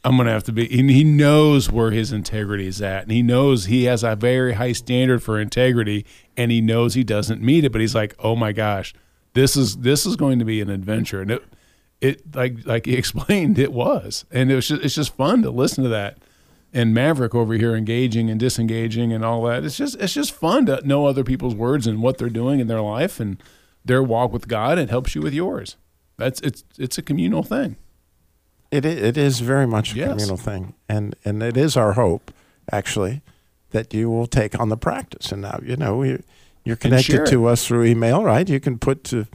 I'm 0.05 0.17
gonna 0.17 0.31
have 0.31 0.43
to 0.43 0.51
be. 0.51 0.79
And 0.79 0.91
he 0.91 1.03
knows 1.03 1.71
where 1.71 1.89
his 1.89 2.11
integrity 2.11 2.67
is 2.67 2.79
at, 2.79 3.03
and 3.03 3.11
he 3.11 3.23
knows 3.23 3.65
he 3.65 3.85
has 3.85 4.03
a 4.03 4.15
very 4.15 4.53
high 4.53 4.73
standard 4.73 5.23
for 5.23 5.39
integrity, 5.39 6.05
and 6.37 6.51
he 6.51 6.61
knows 6.61 6.93
he 6.93 7.03
doesn't 7.03 7.41
meet 7.41 7.63
it. 7.65 7.71
But 7.71 7.81
he's 7.81 7.95
like, 7.95 8.15
oh 8.19 8.35
my 8.35 8.51
gosh, 8.51 8.93
this 9.33 9.57
is 9.57 9.77
this 9.77 10.05
is 10.05 10.15
going 10.15 10.37
to 10.37 10.45
be 10.45 10.61
an 10.61 10.69
adventure, 10.69 11.21
and 11.21 11.31
it 11.31 11.43
it 12.01 12.35
like 12.35 12.67
like 12.67 12.85
he 12.85 12.93
explained 12.97 13.57
it 13.57 13.73
was, 13.73 14.25
and 14.31 14.51
it 14.51 14.55
was 14.55 14.67
just, 14.67 14.83
it's 14.83 14.93
just 14.93 15.15
fun 15.15 15.41
to 15.41 15.49
listen 15.49 15.83
to 15.83 15.89
that. 15.89 16.19
And 16.71 16.93
Maverick 16.93 17.33
over 17.33 17.53
here 17.55 17.73
engaging 17.73 18.29
and 18.29 18.39
disengaging 18.39 19.11
and 19.11 19.25
all 19.25 19.41
that. 19.43 19.63
It's 19.63 19.77
just 19.77 19.95
it's 19.99 20.13
just 20.13 20.33
fun 20.33 20.67
to 20.67 20.85
know 20.85 21.07
other 21.07 21.23
people's 21.23 21.55
words 21.55 21.87
and 21.87 22.03
what 22.03 22.19
they're 22.19 22.29
doing 22.29 22.59
in 22.59 22.67
their 22.67 22.81
life 22.81 23.19
and 23.19 23.41
their 23.83 24.03
walk 24.03 24.31
with 24.31 24.47
God. 24.47 24.77
It 24.77 24.91
helps 24.91 25.15
you 25.15 25.21
with 25.21 25.33
yours. 25.33 25.77
That's 26.17 26.39
it's 26.41 26.63
it's 26.77 26.99
a 26.99 27.01
communal 27.01 27.41
thing. 27.41 27.77
It 28.75 28.85
it 28.85 29.17
is 29.17 29.39
very 29.39 29.65
much 29.67 29.93
a 29.93 29.97
Yes. 29.97 30.09
communal 30.09 30.37
thing, 30.37 30.73
and 30.89 31.15
and 31.25 31.41
it 31.43 31.57
is 31.57 31.77
our 31.77 31.93
hope, 31.93 32.31
actually, 32.71 33.21
that 33.71 33.93
you 33.93 34.09
will 34.09 34.27
take 34.27 34.59
on 34.59 34.69
the 34.69 34.77
practice. 34.77 35.31
And 35.31 35.41
now 35.41 35.59
you 35.63 35.75
know 35.77 35.97
we, 35.97 36.21
you're 36.63 36.75
connected 36.75 37.25
to 37.27 37.45
us 37.47 37.65
through 37.65 37.85
email, 37.85 38.23
right? 38.23 38.47
You 38.49 38.59
can 38.59 38.77
put 38.77 39.03
to 39.05 39.25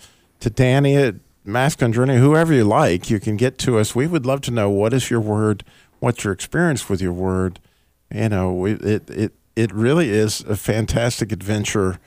to 0.40 0.50
Danny 0.50 0.96
at 0.96 1.14
Masculine 1.44 1.92
Journey, 1.92 2.16
whoever 2.18 2.53
you 2.53 2.64
like. 2.64 3.11
You 3.11 3.20
can 3.20 3.37
get 3.37 3.57
to 3.59 3.79
us. 3.79 3.94
We 3.94 4.07
would 4.07 4.26
love 4.26 4.40
to 4.42 4.50
know 4.50 4.68
what 4.70 4.92
is 4.92 5.11
your 5.11 5.20
word, 5.20 5.64
what's 6.00 6.22
your 6.24 6.33
experience 6.33 6.88
with 6.88 7.00
your 7.00 7.12
word. 7.14 7.59
You 8.12 8.29
know, 8.29 8.66
it 8.66 9.09
it 9.11 9.33
it 9.57 9.72
really 9.72 10.11
is 10.11 10.42
a 10.42 10.57
fantastic 10.57 11.33
adventure. 11.33 11.98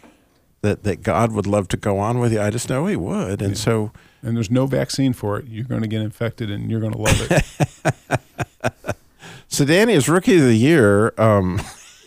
That, 0.62 0.84
that 0.84 1.04
God 1.04 1.34
would 1.34 1.46
love 1.46 1.68
to 1.68 1.78
go 1.78 2.00
on 2.00 2.20
with 2.20 2.32
you. 2.32 2.40
I 2.40 2.50
just 2.50 2.70
know 2.70 2.86
He 2.86 2.96
would, 2.96 3.42
and 3.42 3.58
so 3.58 3.92
And 4.24 4.36
there's 4.36 4.50
no 4.50 4.66
vaccine 4.66 5.14
for 5.14 5.38
it. 5.38 5.46
You're 5.48 5.66
going 5.66 5.82
to 5.82 5.88
get 5.88 6.02
infected, 6.02 6.50
and 6.50 6.72
you're 6.72 6.80
going 6.80 6.94
to 6.94 6.98
love 6.98 7.28
it. 7.30 8.96
So 9.54 9.66
Danny 9.66 9.94
is 9.94 10.10
rookie 10.10 10.38
of 10.38 10.46
the 10.46 10.56
year. 10.56 11.14
Um, 11.16 11.62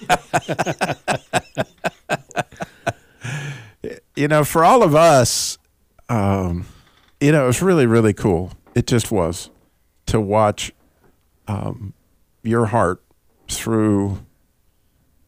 you 4.16 4.26
know, 4.26 4.42
for 4.42 4.64
all 4.64 4.83
of 4.83 4.96
us, 4.96 5.57
um, 6.09 6.66
you 7.20 7.31
know, 7.31 7.44
it 7.44 7.46
was 7.46 7.62
really, 7.62 7.87
really 7.87 8.12
cool. 8.12 8.50
It 8.74 8.88
just 8.88 9.12
was 9.12 9.50
to 10.07 10.20
watch 10.20 10.72
um, 11.46 11.94
your 12.42 12.66
heart 12.66 13.00
through 13.46 14.26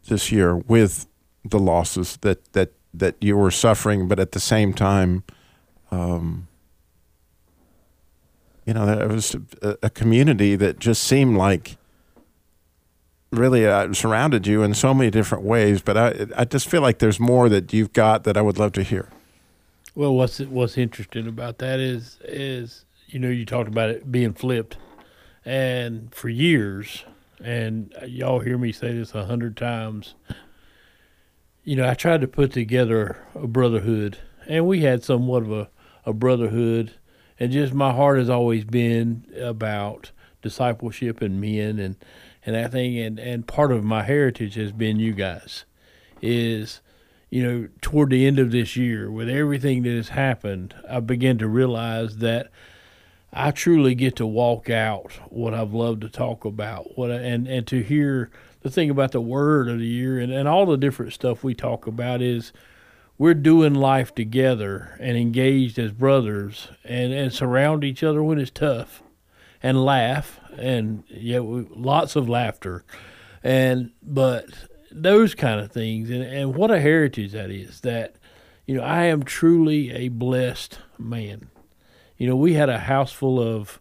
this 0.08 0.32
year 0.32 0.56
with 0.56 1.06
the 1.44 1.60
losses 1.60 2.16
that 2.22 2.52
that 2.52 2.72
that 2.92 3.14
you 3.20 3.36
were 3.36 3.52
suffering, 3.52 4.08
but 4.08 4.18
at 4.18 4.32
the 4.32 4.40
same 4.40 4.72
time, 4.72 5.22
um, 5.92 6.47
you 8.68 8.74
know, 8.74 8.86
it 8.86 9.08
was 9.08 9.34
a, 9.62 9.88
community 9.88 10.54
that 10.54 10.78
just 10.78 11.02
seemed 11.02 11.38
like 11.38 11.78
really 13.32 13.66
uh, 13.66 13.94
surrounded 13.94 14.46
you 14.46 14.62
in 14.62 14.74
so 14.74 14.92
many 14.92 15.10
different 15.10 15.42
ways. 15.42 15.80
But 15.80 15.96
I, 15.96 16.26
I 16.36 16.44
just 16.44 16.68
feel 16.68 16.82
like 16.82 16.98
there's 16.98 17.18
more 17.18 17.48
that 17.48 17.72
you've 17.72 17.94
got 17.94 18.24
that 18.24 18.36
I 18.36 18.42
would 18.42 18.58
love 18.58 18.72
to 18.72 18.82
hear. 18.82 19.08
Well, 19.94 20.14
what's 20.14 20.40
what's 20.40 20.76
interesting 20.76 21.26
about 21.26 21.56
that 21.58 21.80
is 21.80 22.18
is 22.24 22.84
you 23.06 23.18
know 23.18 23.30
you 23.30 23.46
talked 23.46 23.68
about 23.68 23.88
it 23.88 24.12
being 24.12 24.34
flipped, 24.34 24.76
and 25.46 26.14
for 26.14 26.28
years, 26.28 27.06
and 27.42 27.94
y'all 28.06 28.40
hear 28.40 28.58
me 28.58 28.70
say 28.72 28.92
this 28.92 29.14
a 29.14 29.24
hundred 29.24 29.56
times. 29.56 30.14
You 31.64 31.76
know, 31.76 31.88
I 31.88 31.94
tried 31.94 32.20
to 32.20 32.28
put 32.28 32.52
together 32.52 33.16
a 33.34 33.46
brotherhood, 33.46 34.18
and 34.46 34.66
we 34.66 34.82
had 34.82 35.04
somewhat 35.04 35.44
of 35.44 35.52
a, 35.52 35.70
a 36.04 36.12
brotherhood, 36.12 36.92
and 37.38 37.52
just 37.52 37.72
my 37.72 37.92
heart 37.92 38.18
has 38.18 38.30
always 38.30 38.64
been 38.64 39.24
about 39.40 40.12
discipleship 40.42 41.20
and 41.20 41.40
men 41.40 41.78
and 41.78 41.96
and 42.46 42.54
that 42.54 42.72
thing, 42.72 42.98
and 42.98 43.18
and 43.18 43.46
part 43.46 43.72
of 43.72 43.84
my 43.84 44.02
heritage 44.02 44.54
has 44.54 44.72
been 44.72 44.98
you 44.98 45.12
guys, 45.12 45.64
is 46.22 46.80
you 47.30 47.42
know, 47.42 47.68
toward 47.82 48.10
the 48.10 48.26
end 48.26 48.38
of 48.38 48.52
this 48.52 48.74
year, 48.76 49.10
with 49.10 49.28
everything 49.28 49.82
that 49.82 49.94
has 49.94 50.08
happened, 50.10 50.74
I 50.88 51.00
began 51.00 51.36
to 51.38 51.46
realize 51.46 52.18
that 52.18 52.50
I 53.32 53.50
truly 53.50 53.94
get 53.94 54.16
to 54.16 54.26
walk 54.26 54.70
out 54.70 55.12
what 55.28 55.52
I've 55.52 55.74
loved 55.74 56.00
to 56.02 56.08
talk 56.08 56.46
about. 56.46 56.96
What 56.96 57.10
I, 57.10 57.16
and 57.16 57.46
and 57.46 57.66
to 57.66 57.82
hear 57.82 58.30
the 58.62 58.70
thing 58.70 58.88
about 58.88 59.12
the 59.12 59.20
word 59.20 59.68
of 59.68 59.78
the 59.78 59.86
year 59.86 60.18
and, 60.18 60.32
and 60.32 60.48
all 60.48 60.66
the 60.66 60.78
different 60.78 61.12
stuff 61.12 61.44
we 61.44 61.54
talk 61.54 61.86
about 61.86 62.22
is 62.22 62.52
we're 63.18 63.34
doing 63.34 63.74
life 63.74 64.14
together 64.14 64.96
and 65.00 65.16
engaged 65.16 65.78
as 65.78 65.92
brothers 65.92 66.68
and, 66.84 67.12
and 67.12 67.32
surround 67.32 67.82
each 67.82 68.04
other 68.04 68.22
when 68.22 68.38
it's 68.38 68.50
tough 68.50 69.02
and 69.60 69.84
laugh 69.84 70.38
and 70.56 71.02
yeah 71.08 71.40
we, 71.40 71.66
lots 71.70 72.14
of 72.14 72.28
laughter. 72.28 72.84
And 73.42 73.90
but 74.02 74.46
those 74.90 75.34
kind 75.34 75.60
of 75.60 75.72
things 75.72 76.10
and, 76.10 76.22
and 76.22 76.54
what 76.54 76.70
a 76.70 76.80
heritage 76.80 77.32
that 77.32 77.50
is 77.50 77.80
that 77.82 78.16
you 78.66 78.74
know 78.74 78.82
i 78.82 79.04
am 79.04 79.22
truly 79.22 79.90
a 79.90 80.08
blessed 80.08 80.78
man. 80.96 81.50
You 82.16 82.28
know 82.28 82.36
we 82.36 82.54
had 82.54 82.68
a 82.68 82.78
house 82.78 83.12
full 83.12 83.40
of 83.40 83.80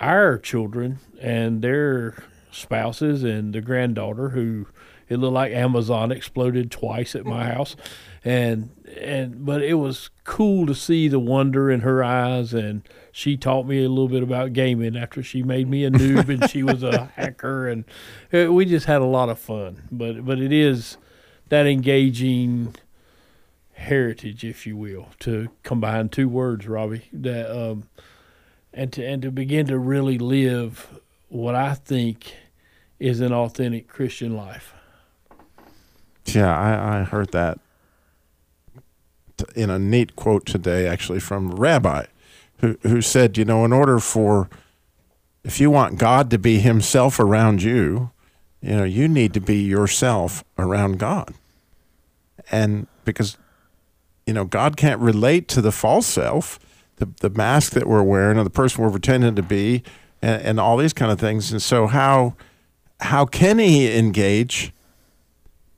our 0.00 0.38
children 0.38 0.98
and 1.20 1.62
their 1.62 2.24
spouses 2.50 3.22
and 3.22 3.52
the 3.54 3.60
granddaughter 3.60 4.30
who 4.30 4.66
it 5.08 5.16
looked 5.16 5.34
like 5.34 5.52
amazon 5.52 6.12
exploded 6.12 6.70
twice 6.70 7.14
at 7.14 7.24
my 7.24 7.46
house 7.46 7.76
and 8.24 8.70
and 9.00 9.44
but 9.44 9.62
it 9.62 9.74
was 9.74 10.10
cool 10.24 10.66
to 10.66 10.74
see 10.74 11.08
the 11.08 11.18
wonder 11.18 11.70
in 11.70 11.80
her 11.80 12.04
eyes. 12.04 12.54
And 12.54 12.82
she 13.10 13.36
taught 13.36 13.66
me 13.66 13.84
a 13.84 13.88
little 13.88 14.08
bit 14.08 14.22
about 14.22 14.52
gaming 14.52 14.96
after 14.96 15.22
she 15.22 15.42
made 15.42 15.68
me 15.68 15.84
a 15.84 15.90
noob 15.90 16.28
and 16.28 16.48
she 16.50 16.62
was 16.62 16.82
a 16.82 17.06
hacker. 17.16 17.68
And 17.68 17.84
uh, 18.32 18.52
we 18.52 18.64
just 18.64 18.86
had 18.86 19.00
a 19.00 19.06
lot 19.06 19.28
of 19.28 19.38
fun. 19.38 19.82
But 19.90 20.24
but 20.24 20.38
it 20.38 20.52
is 20.52 20.96
that 21.48 21.66
engaging 21.66 22.74
heritage 23.74 24.44
if 24.44 24.66
you 24.66 24.76
will 24.76 25.08
to 25.18 25.48
combine 25.64 26.08
two 26.08 26.28
words 26.28 26.68
robbie 26.68 27.08
that 27.12 27.50
um 27.50 27.82
and 28.72 28.92
to 28.92 29.04
and 29.04 29.22
to 29.22 29.30
begin 29.30 29.66
to 29.66 29.76
really 29.76 30.18
live 30.18 31.00
what 31.28 31.54
i 31.56 31.74
think 31.74 32.36
is 33.00 33.20
an 33.20 33.32
authentic 33.32 33.88
christian 33.88 34.36
life. 34.36 34.74
Yeah, 36.26 36.56
I, 36.56 37.00
I 37.00 37.02
heard 37.02 37.32
that 37.32 37.58
in 39.54 39.70
a 39.70 39.78
neat 39.78 40.16
quote 40.16 40.46
today, 40.46 40.86
actually 40.86 41.20
from 41.20 41.52
rabbi, 41.52 42.06
who 42.58 42.76
who 42.82 43.00
said, 43.00 43.36
you 43.38 43.44
know, 43.44 43.64
in 43.64 43.72
order 43.72 43.98
for 43.98 44.48
if 45.44 45.60
you 45.60 45.70
want 45.70 45.98
God 45.98 46.30
to 46.30 46.38
be 46.38 46.58
Himself 46.58 47.18
around 47.18 47.62
you, 47.62 48.10
you 48.60 48.76
know, 48.76 48.84
you 48.84 49.08
need 49.08 49.34
to 49.34 49.40
be 49.40 49.62
yourself 49.62 50.44
around 50.58 50.98
God, 50.98 51.34
and 52.50 52.86
because 53.04 53.36
you 54.26 54.32
know 54.32 54.44
God 54.44 54.76
can't 54.76 55.00
relate 55.00 55.48
to 55.48 55.60
the 55.60 55.72
false 55.72 56.06
self, 56.06 56.58
the 56.96 57.08
the 57.20 57.30
mask 57.30 57.72
that 57.72 57.86
we're 57.86 58.02
wearing, 58.02 58.38
or 58.38 58.44
the 58.44 58.50
person 58.50 58.82
we're 58.82 58.90
pretending 58.90 59.34
to 59.34 59.42
be, 59.42 59.82
and, 60.20 60.42
and 60.42 60.60
all 60.60 60.76
these 60.76 60.92
kind 60.92 61.10
of 61.10 61.18
things, 61.18 61.52
and 61.52 61.60
so 61.60 61.86
how 61.86 62.34
how 63.00 63.24
can 63.24 63.58
He 63.58 63.96
engage? 63.96 64.72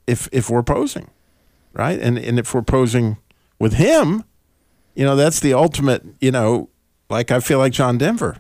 if 0.07 0.29
if 0.33 0.51
we're 0.51 0.63
posing, 0.63 1.11
right? 1.73 1.99
And 1.99 2.19
and 2.19 2.39
if 2.39 2.55
we're 2.55 2.63
posing 2.63 3.19
with 3.65 3.73
him, 3.73 4.23
you 4.95 5.07
know, 5.07 5.17
that's 5.17 5.41
the 5.41 5.55
ultimate, 5.55 6.05
you 6.21 6.31
know, 6.31 6.69
like 7.09 7.31
I 7.31 7.41
feel 7.41 7.57
like 7.57 7.73
John 7.73 7.97
Denver. 7.97 8.37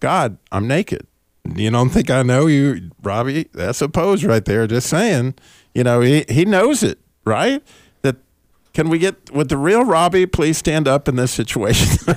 God, 0.00 0.36
I'm 0.50 0.66
naked. 0.66 1.06
You 1.54 1.70
don't 1.70 1.90
think 1.90 2.10
I 2.10 2.24
know 2.24 2.48
you, 2.48 2.90
Robbie? 3.00 3.48
That's 3.52 3.80
a 3.80 3.88
pose 3.88 4.24
right 4.24 4.44
there. 4.44 4.66
Just 4.66 4.88
saying. 4.88 5.34
You 5.74 5.84
know, 5.84 6.00
he, 6.00 6.24
he 6.28 6.44
knows 6.44 6.82
it, 6.82 6.98
right? 7.24 7.62
That 8.02 8.16
can 8.72 8.88
we 8.88 8.98
get 8.98 9.30
with 9.30 9.48
the 9.48 9.56
real 9.56 9.84
Robbie, 9.84 10.26
please 10.26 10.58
stand 10.58 10.88
up 10.88 11.06
in 11.06 11.14
this 11.14 11.30
situation. 11.30 12.16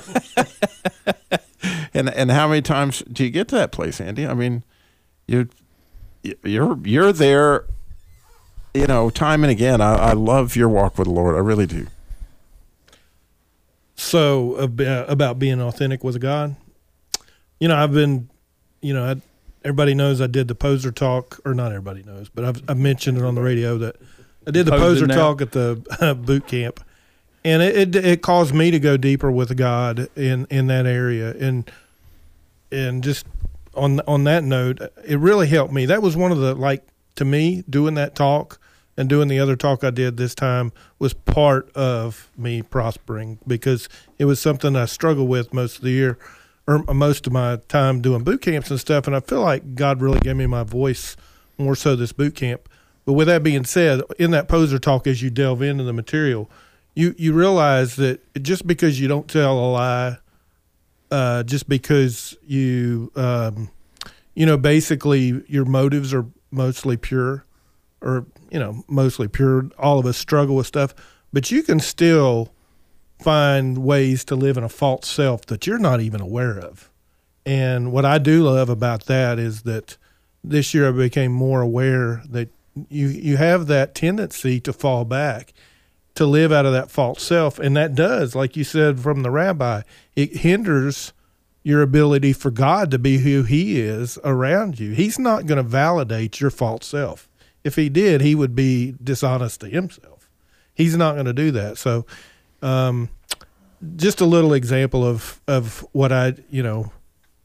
and 1.94 2.10
and 2.10 2.32
how 2.32 2.48
many 2.48 2.62
times 2.62 3.04
do 3.12 3.22
you 3.22 3.30
get 3.30 3.46
to 3.48 3.54
that 3.54 3.70
place, 3.70 4.00
Andy? 4.00 4.26
I 4.26 4.34
mean, 4.34 4.64
you 5.28 5.48
you're 6.42 6.76
you're 6.82 7.12
there 7.12 7.66
you 8.74 8.88
know, 8.88 9.10
time 9.10 9.44
and 9.44 9.50
again, 9.50 9.80
I, 9.80 9.94
I 9.94 10.12
love 10.12 10.56
your 10.56 10.68
walk 10.68 10.98
with 10.98 11.06
the 11.06 11.14
Lord. 11.14 11.36
I 11.36 11.38
really 11.38 11.66
do. 11.66 11.86
So 13.98 14.54
about, 14.54 14.86
uh, 14.86 15.04
about 15.08 15.38
being 15.40 15.60
authentic 15.60 16.04
with 16.04 16.20
God, 16.20 16.54
you 17.58 17.66
know, 17.66 17.74
I've 17.74 17.92
been, 17.92 18.30
you 18.80 18.94
know, 18.94 19.04
I, 19.04 19.16
everybody 19.64 19.92
knows 19.92 20.20
I 20.20 20.28
did 20.28 20.46
the 20.46 20.54
poser 20.54 20.92
talk, 20.92 21.40
or 21.44 21.52
not 21.52 21.72
everybody 21.72 22.04
knows, 22.04 22.28
but 22.28 22.44
I've, 22.44 22.62
I've 22.70 22.78
mentioned 22.78 23.18
it 23.18 23.24
on 23.24 23.34
the 23.34 23.42
radio 23.42 23.76
that 23.78 23.96
I 24.46 24.52
did 24.52 24.66
the 24.66 24.70
Posing 24.70 24.80
poser 24.80 25.06
now. 25.08 25.16
talk 25.16 25.42
at 25.42 25.50
the 25.50 26.16
boot 26.24 26.46
camp, 26.46 26.78
and 27.44 27.60
it, 27.60 27.96
it 27.96 28.04
it 28.04 28.22
caused 28.22 28.54
me 28.54 28.70
to 28.70 28.78
go 28.78 28.96
deeper 28.96 29.32
with 29.32 29.56
God 29.56 30.08
in 30.14 30.46
in 30.48 30.68
that 30.68 30.86
area, 30.86 31.34
and 31.36 31.68
and 32.70 33.02
just 33.02 33.26
on 33.74 33.98
on 34.06 34.22
that 34.24 34.44
note, 34.44 34.80
it 35.04 35.18
really 35.18 35.48
helped 35.48 35.72
me. 35.74 35.86
That 35.86 36.02
was 36.02 36.16
one 36.16 36.30
of 36.30 36.38
the 36.38 36.54
like 36.54 36.86
to 37.16 37.24
me 37.24 37.64
doing 37.68 37.94
that 37.94 38.14
talk 38.14 38.60
and 38.98 39.08
doing 39.08 39.28
the 39.28 39.38
other 39.38 39.54
talk 39.54 39.84
I 39.84 39.90
did 39.90 40.16
this 40.16 40.34
time 40.34 40.72
was 40.98 41.14
part 41.14 41.70
of 41.76 42.30
me 42.36 42.62
prospering 42.62 43.38
because 43.46 43.88
it 44.18 44.24
was 44.24 44.40
something 44.40 44.74
I 44.74 44.86
struggled 44.86 45.28
with 45.28 45.54
most 45.54 45.76
of 45.76 45.82
the 45.82 45.92
year 45.92 46.18
or 46.66 46.82
most 46.92 47.28
of 47.28 47.32
my 47.32 47.60
time 47.68 48.02
doing 48.02 48.24
boot 48.24 48.42
camps 48.42 48.72
and 48.72 48.80
stuff. 48.80 49.06
And 49.06 49.14
I 49.14 49.20
feel 49.20 49.40
like 49.40 49.76
God 49.76 50.02
really 50.02 50.18
gave 50.18 50.34
me 50.34 50.46
my 50.46 50.64
voice 50.64 51.16
more 51.56 51.76
so 51.76 51.94
this 51.94 52.10
boot 52.10 52.34
camp. 52.34 52.68
But 53.04 53.12
with 53.12 53.28
that 53.28 53.44
being 53.44 53.64
said, 53.64 54.02
in 54.18 54.32
that 54.32 54.48
poser 54.48 54.80
talk, 54.80 55.06
as 55.06 55.22
you 55.22 55.30
delve 55.30 55.62
into 55.62 55.84
the 55.84 55.92
material, 55.92 56.50
you, 56.96 57.14
you 57.16 57.32
realize 57.32 57.94
that 57.96 58.20
just 58.42 58.66
because 58.66 59.00
you 59.00 59.06
don't 59.06 59.28
tell 59.28 59.56
a 59.60 59.68
lie 59.70 60.18
uh, 61.12 61.44
just 61.44 61.68
because 61.68 62.36
you, 62.44 63.12
um, 63.14 63.70
you 64.34 64.44
know, 64.44 64.56
basically 64.56 65.44
your 65.46 65.64
motives 65.64 66.12
are 66.12 66.26
mostly 66.50 66.96
pure, 66.96 67.44
or 68.02 68.26
you 68.50 68.58
know, 68.58 68.84
mostly 68.88 69.28
pure. 69.28 69.70
All 69.78 69.98
of 69.98 70.06
us 70.06 70.16
struggle 70.16 70.56
with 70.56 70.66
stuff, 70.66 70.94
but 71.32 71.50
you 71.50 71.62
can 71.62 71.80
still 71.80 72.52
find 73.20 73.78
ways 73.78 74.24
to 74.26 74.36
live 74.36 74.56
in 74.56 74.64
a 74.64 74.68
false 74.68 75.08
self 75.08 75.46
that 75.46 75.66
you're 75.66 75.78
not 75.78 76.00
even 76.00 76.20
aware 76.20 76.58
of. 76.58 76.90
And 77.44 77.92
what 77.92 78.04
I 78.04 78.18
do 78.18 78.42
love 78.42 78.68
about 78.68 79.06
that 79.06 79.38
is 79.38 79.62
that 79.62 79.96
this 80.44 80.74
year 80.74 80.88
I 80.88 80.92
became 80.92 81.32
more 81.32 81.60
aware 81.60 82.22
that 82.28 82.50
you 82.88 83.08
you 83.08 83.36
have 83.36 83.66
that 83.66 83.94
tendency 83.94 84.60
to 84.60 84.72
fall 84.72 85.04
back 85.04 85.52
to 86.14 86.26
live 86.26 86.52
out 86.52 86.66
of 86.66 86.72
that 86.72 86.90
false 86.90 87.22
self 87.22 87.58
and 87.58 87.76
that 87.76 87.94
does 87.94 88.34
like 88.34 88.56
you 88.56 88.64
said 88.64 89.00
from 89.00 89.22
the 89.22 89.30
rabbi 89.30 89.82
it 90.14 90.38
hinders 90.38 91.12
your 91.62 91.82
ability 91.82 92.32
for 92.32 92.50
God 92.50 92.90
to 92.90 92.98
be 92.98 93.18
who 93.18 93.42
he 93.42 93.80
is 93.80 94.18
around 94.24 94.78
you 94.78 94.92
he's 94.92 95.18
not 95.18 95.46
going 95.46 95.56
to 95.56 95.62
validate 95.62 96.40
your 96.40 96.50
false 96.50 96.86
self 96.86 97.27
if 97.68 97.76
he 97.76 97.88
did 97.88 98.20
he 98.20 98.34
would 98.34 98.56
be 98.56 98.96
dishonest 99.02 99.60
to 99.60 99.68
himself. 99.68 100.28
He's 100.74 100.96
not 100.96 101.14
going 101.14 101.26
to 101.26 101.32
do 101.32 101.52
that. 101.52 101.78
So 101.78 102.06
um, 102.62 103.10
just 103.96 104.20
a 104.20 104.26
little 104.26 104.52
example 104.52 105.04
of 105.04 105.40
of 105.46 105.86
what 105.92 106.10
I 106.10 106.34
you 106.50 106.62
know 106.62 106.92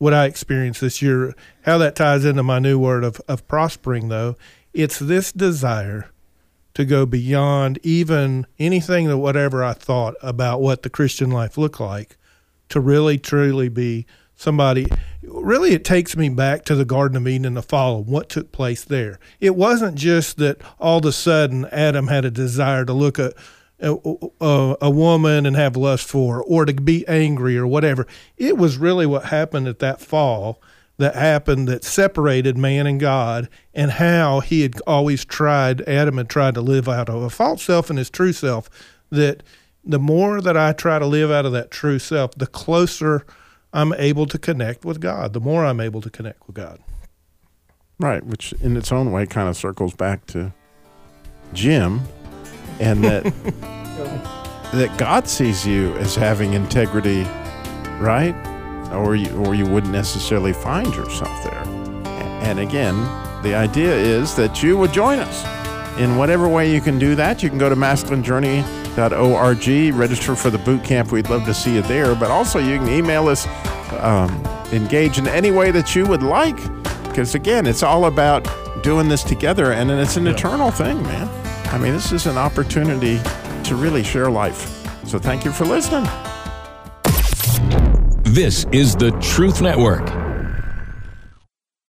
what 0.04 0.14
I 0.14 0.26
experienced 0.26 0.82
this 0.82 1.02
year. 1.02 1.34
How 1.62 1.78
that 1.78 1.96
ties 1.96 2.26
into 2.26 2.44
my 2.44 2.60
new 2.60 2.78
word 2.80 3.04
of 3.04 3.22
of 3.28 3.48
prospering, 3.48 4.10
though, 4.10 4.36
it's 4.74 5.00
this 5.00 5.32
desire 5.32 6.10
to 6.74 6.86
go 6.86 7.06
beyond 7.06 7.80
even 7.84 8.48
anything 8.58 9.08
that 9.08 9.20
whatever 9.20 9.64
I 9.64 9.74
thought 9.74 10.16
about 10.22 10.60
what 10.60 10.82
the 10.82 10.90
Christian 10.90 11.30
life 11.30 11.58
looked 11.58 11.80
like, 11.80 12.18
to 12.70 12.80
really 12.80 13.18
truly 13.18 13.70
be 13.70 14.06
somebody. 14.44 14.86
Really, 15.24 15.72
it 15.72 15.84
takes 15.84 16.16
me 16.16 16.30
back 16.30 16.66
to 16.66 16.76
the 16.76 16.86
Garden 16.86 17.18
of 17.18 17.28
Eden 17.28 17.46
in 17.46 17.54
the 17.56 17.62
fall 17.62 17.98
and 17.98 18.08
what 18.08 18.30
took 18.30 18.52
place 18.52 18.84
there. 18.84 19.20
It 19.40 19.56
wasn't 19.56 19.96
just 19.96 20.38
that 20.38 20.62
all 20.80 21.00
of 21.00 21.06
a 21.06 21.12
sudden 21.12 21.66
Adam 21.72 22.08
had 22.08 22.26
a 22.26 22.32
desire 22.32 22.86
to 22.86 22.94
look 22.94 23.18
at 23.18 23.34
a, 23.80 23.98
a, 24.40 24.78
a, 24.82 24.90
woman 24.90 25.46
and 25.46 25.56
have 25.56 25.76
lust 25.76 26.08
for, 26.08 26.42
or 26.44 26.66
to 26.66 26.74
be 26.74 27.06
angry 27.08 27.58
or 27.58 27.68
whatever. 27.68 28.08
It 28.38 28.58
was 28.58 28.78
really 28.78 29.06
what 29.06 29.26
happened 29.26 29.68
at 29.68 29.80
that 29.80 30.00
fall 30.00 30.62
that 30.98 31.16
happened 31.16 31.68
that 31.68 31.84
separated 31.84 32.58
man 32.58 32.86
and 32.86 33.00
God, 33.00 33.50
and 33.74 33.92
how 33.92 34.42
he 34.42 34.62
had 34.62 34.80
always 34.86 35.26
tried, 35.26 35.82
Adam 35.82 36.18
had 36.18 36.30
tried 36.30 36.54
to 36.54 36.62
live 36.62 36.88
out 36.88 37.10
of 37.10 37.24
a 37.24 37.30
false 37.30 37.64
self 37.64 37.90
and 37.90 37.98
his 37.98 38.10
true 38.10 38.34
self. 38.34 38.70
That 39.10 39.44
the 39.84 40.00
more 40.00 40.40
that 40.40 40.56
I 40.56 40.72
try 40.74 41.00
to 41.00 41.06
live 41.06 41.32
out 41.32 41.46
of 41.46 41.52
that 41.54 41.72
true 41.72 42.00
self, 42.00 42.36
the 42.36 42.48
closer 42.48 43.26
I'm 43.74 43.94
able 43.94 44.28
to 44.28 44.38
connect 44.38 44.86
with 44.86 45.02
God, 45.02 45.34
the 45.34 45.40
more 45.40 45.66
I'm 45.66 45.80
able 45.80 46.02
to 46.02 46.10
connect 46.10 46.46
with 46.46 46.56
God. 46.56 46.80
Right, 48.00 48.26
which 48.26 48.54
in 48.62 48.78
its 48.78 48.92
own 48.92 49.12
way 49.12 49.26
kind 49.26 49.50
of 49.50 49.58
circles 49.58 49.94
back 49.96 50.26
to 50.28 50.54
Jim 51.54 52.02
and 52.80 53.04
that 53.04 53.24
that 54.74 54.98
God 54.98 55.28
sees 55.28 55.66
you 55.66 55.94
as 55.98 56.16
having 56.16 56.54
integrity, 56.54 57.24
right? 58.00 58.36
Or 58.92 59.16
you, 59.16 59.30
or 59.38 59.56
you 59.56 59.66
wouldn't 59.66 59.94
necessarily 59.94 60.54
find 60.54 60.94
yourself 60.96 61.44
there. 61.44 61.64
And 62.44 62.60
again, 62.60 62.96
the 63.44 63.56
idea 63.56 63.96
is 63.96 64.36
that 64.36 64.64
you 64.64 64.78
would 64.78 64.92
join 64.92 65.20
us 65.20 66.00
in 66.00 66.18
whatever 66.18 66.48
way 66.48 66.74
you 66.74 66.82
can 66.82 66.98
do 66.98 67.16
that. 67.16 67.44
You 67.44 67.50
can 67.50 67.58
go 67.58 67.70
to 67.70 67.76
masculinejourney.org, 68.96 69.96
register 69.96 70.36
for 70.36 70.50
the 70.50 70.58
boot 70.58 70.84
camp. 70.84 71.12
We'd 71.12 71.30
love 71.30 71.46
to 71.46 71.54
see 71.54 71.76
you 71.76 71.82
there. 71.84 72.16
But 72.16 72.32
also, 72.32 72.60
you 72.60 72.78
can 72.78 72.88
email 72.90 73.28
us, 73.28 73.48
um, 74.00 74.30
engage 74.72 75.18
in 75.18 75.28
any 75.28 75.52
way 75.52 75.72
that 75.72 75.96
you 75.96 76.06
would 76.06 76.24
like. 76.24 76.58
Because 77.04 77.36
again, 77.36 77.66
it's 77.66 77.84
all 77.84 78.06
about 78.06 78.48
doing 78.84 79.08
this 79.08 79.24
together, 79.24 79.72
and 79.72 79.92
it's 79.92 80.18
an 80.18 80.26
yeah. 80.26 80.32
eternal 80.32 80.72
thing, 80.72 81.02
man. 81.04 81.30
I 81.68 81.78
mean, 81.78 81.94
this 81.94 82.12
is 82.12 82.26
an 82.26 82.38
opportunity 82.38 83.20
to 83.64 83.76
really 83.76 84.04
share 84.04 84.30
life. 84.30 84.70
So 85.08 85.20
thank 85.20 85.46
you 85.46 85.52
for 85.52 85.66
listening. 85.66 86.10
This 88.24 88.66
is 88.72 88.96
the 88.96 89.12
Truth 89.22 89.62
Network. 89.62 90.23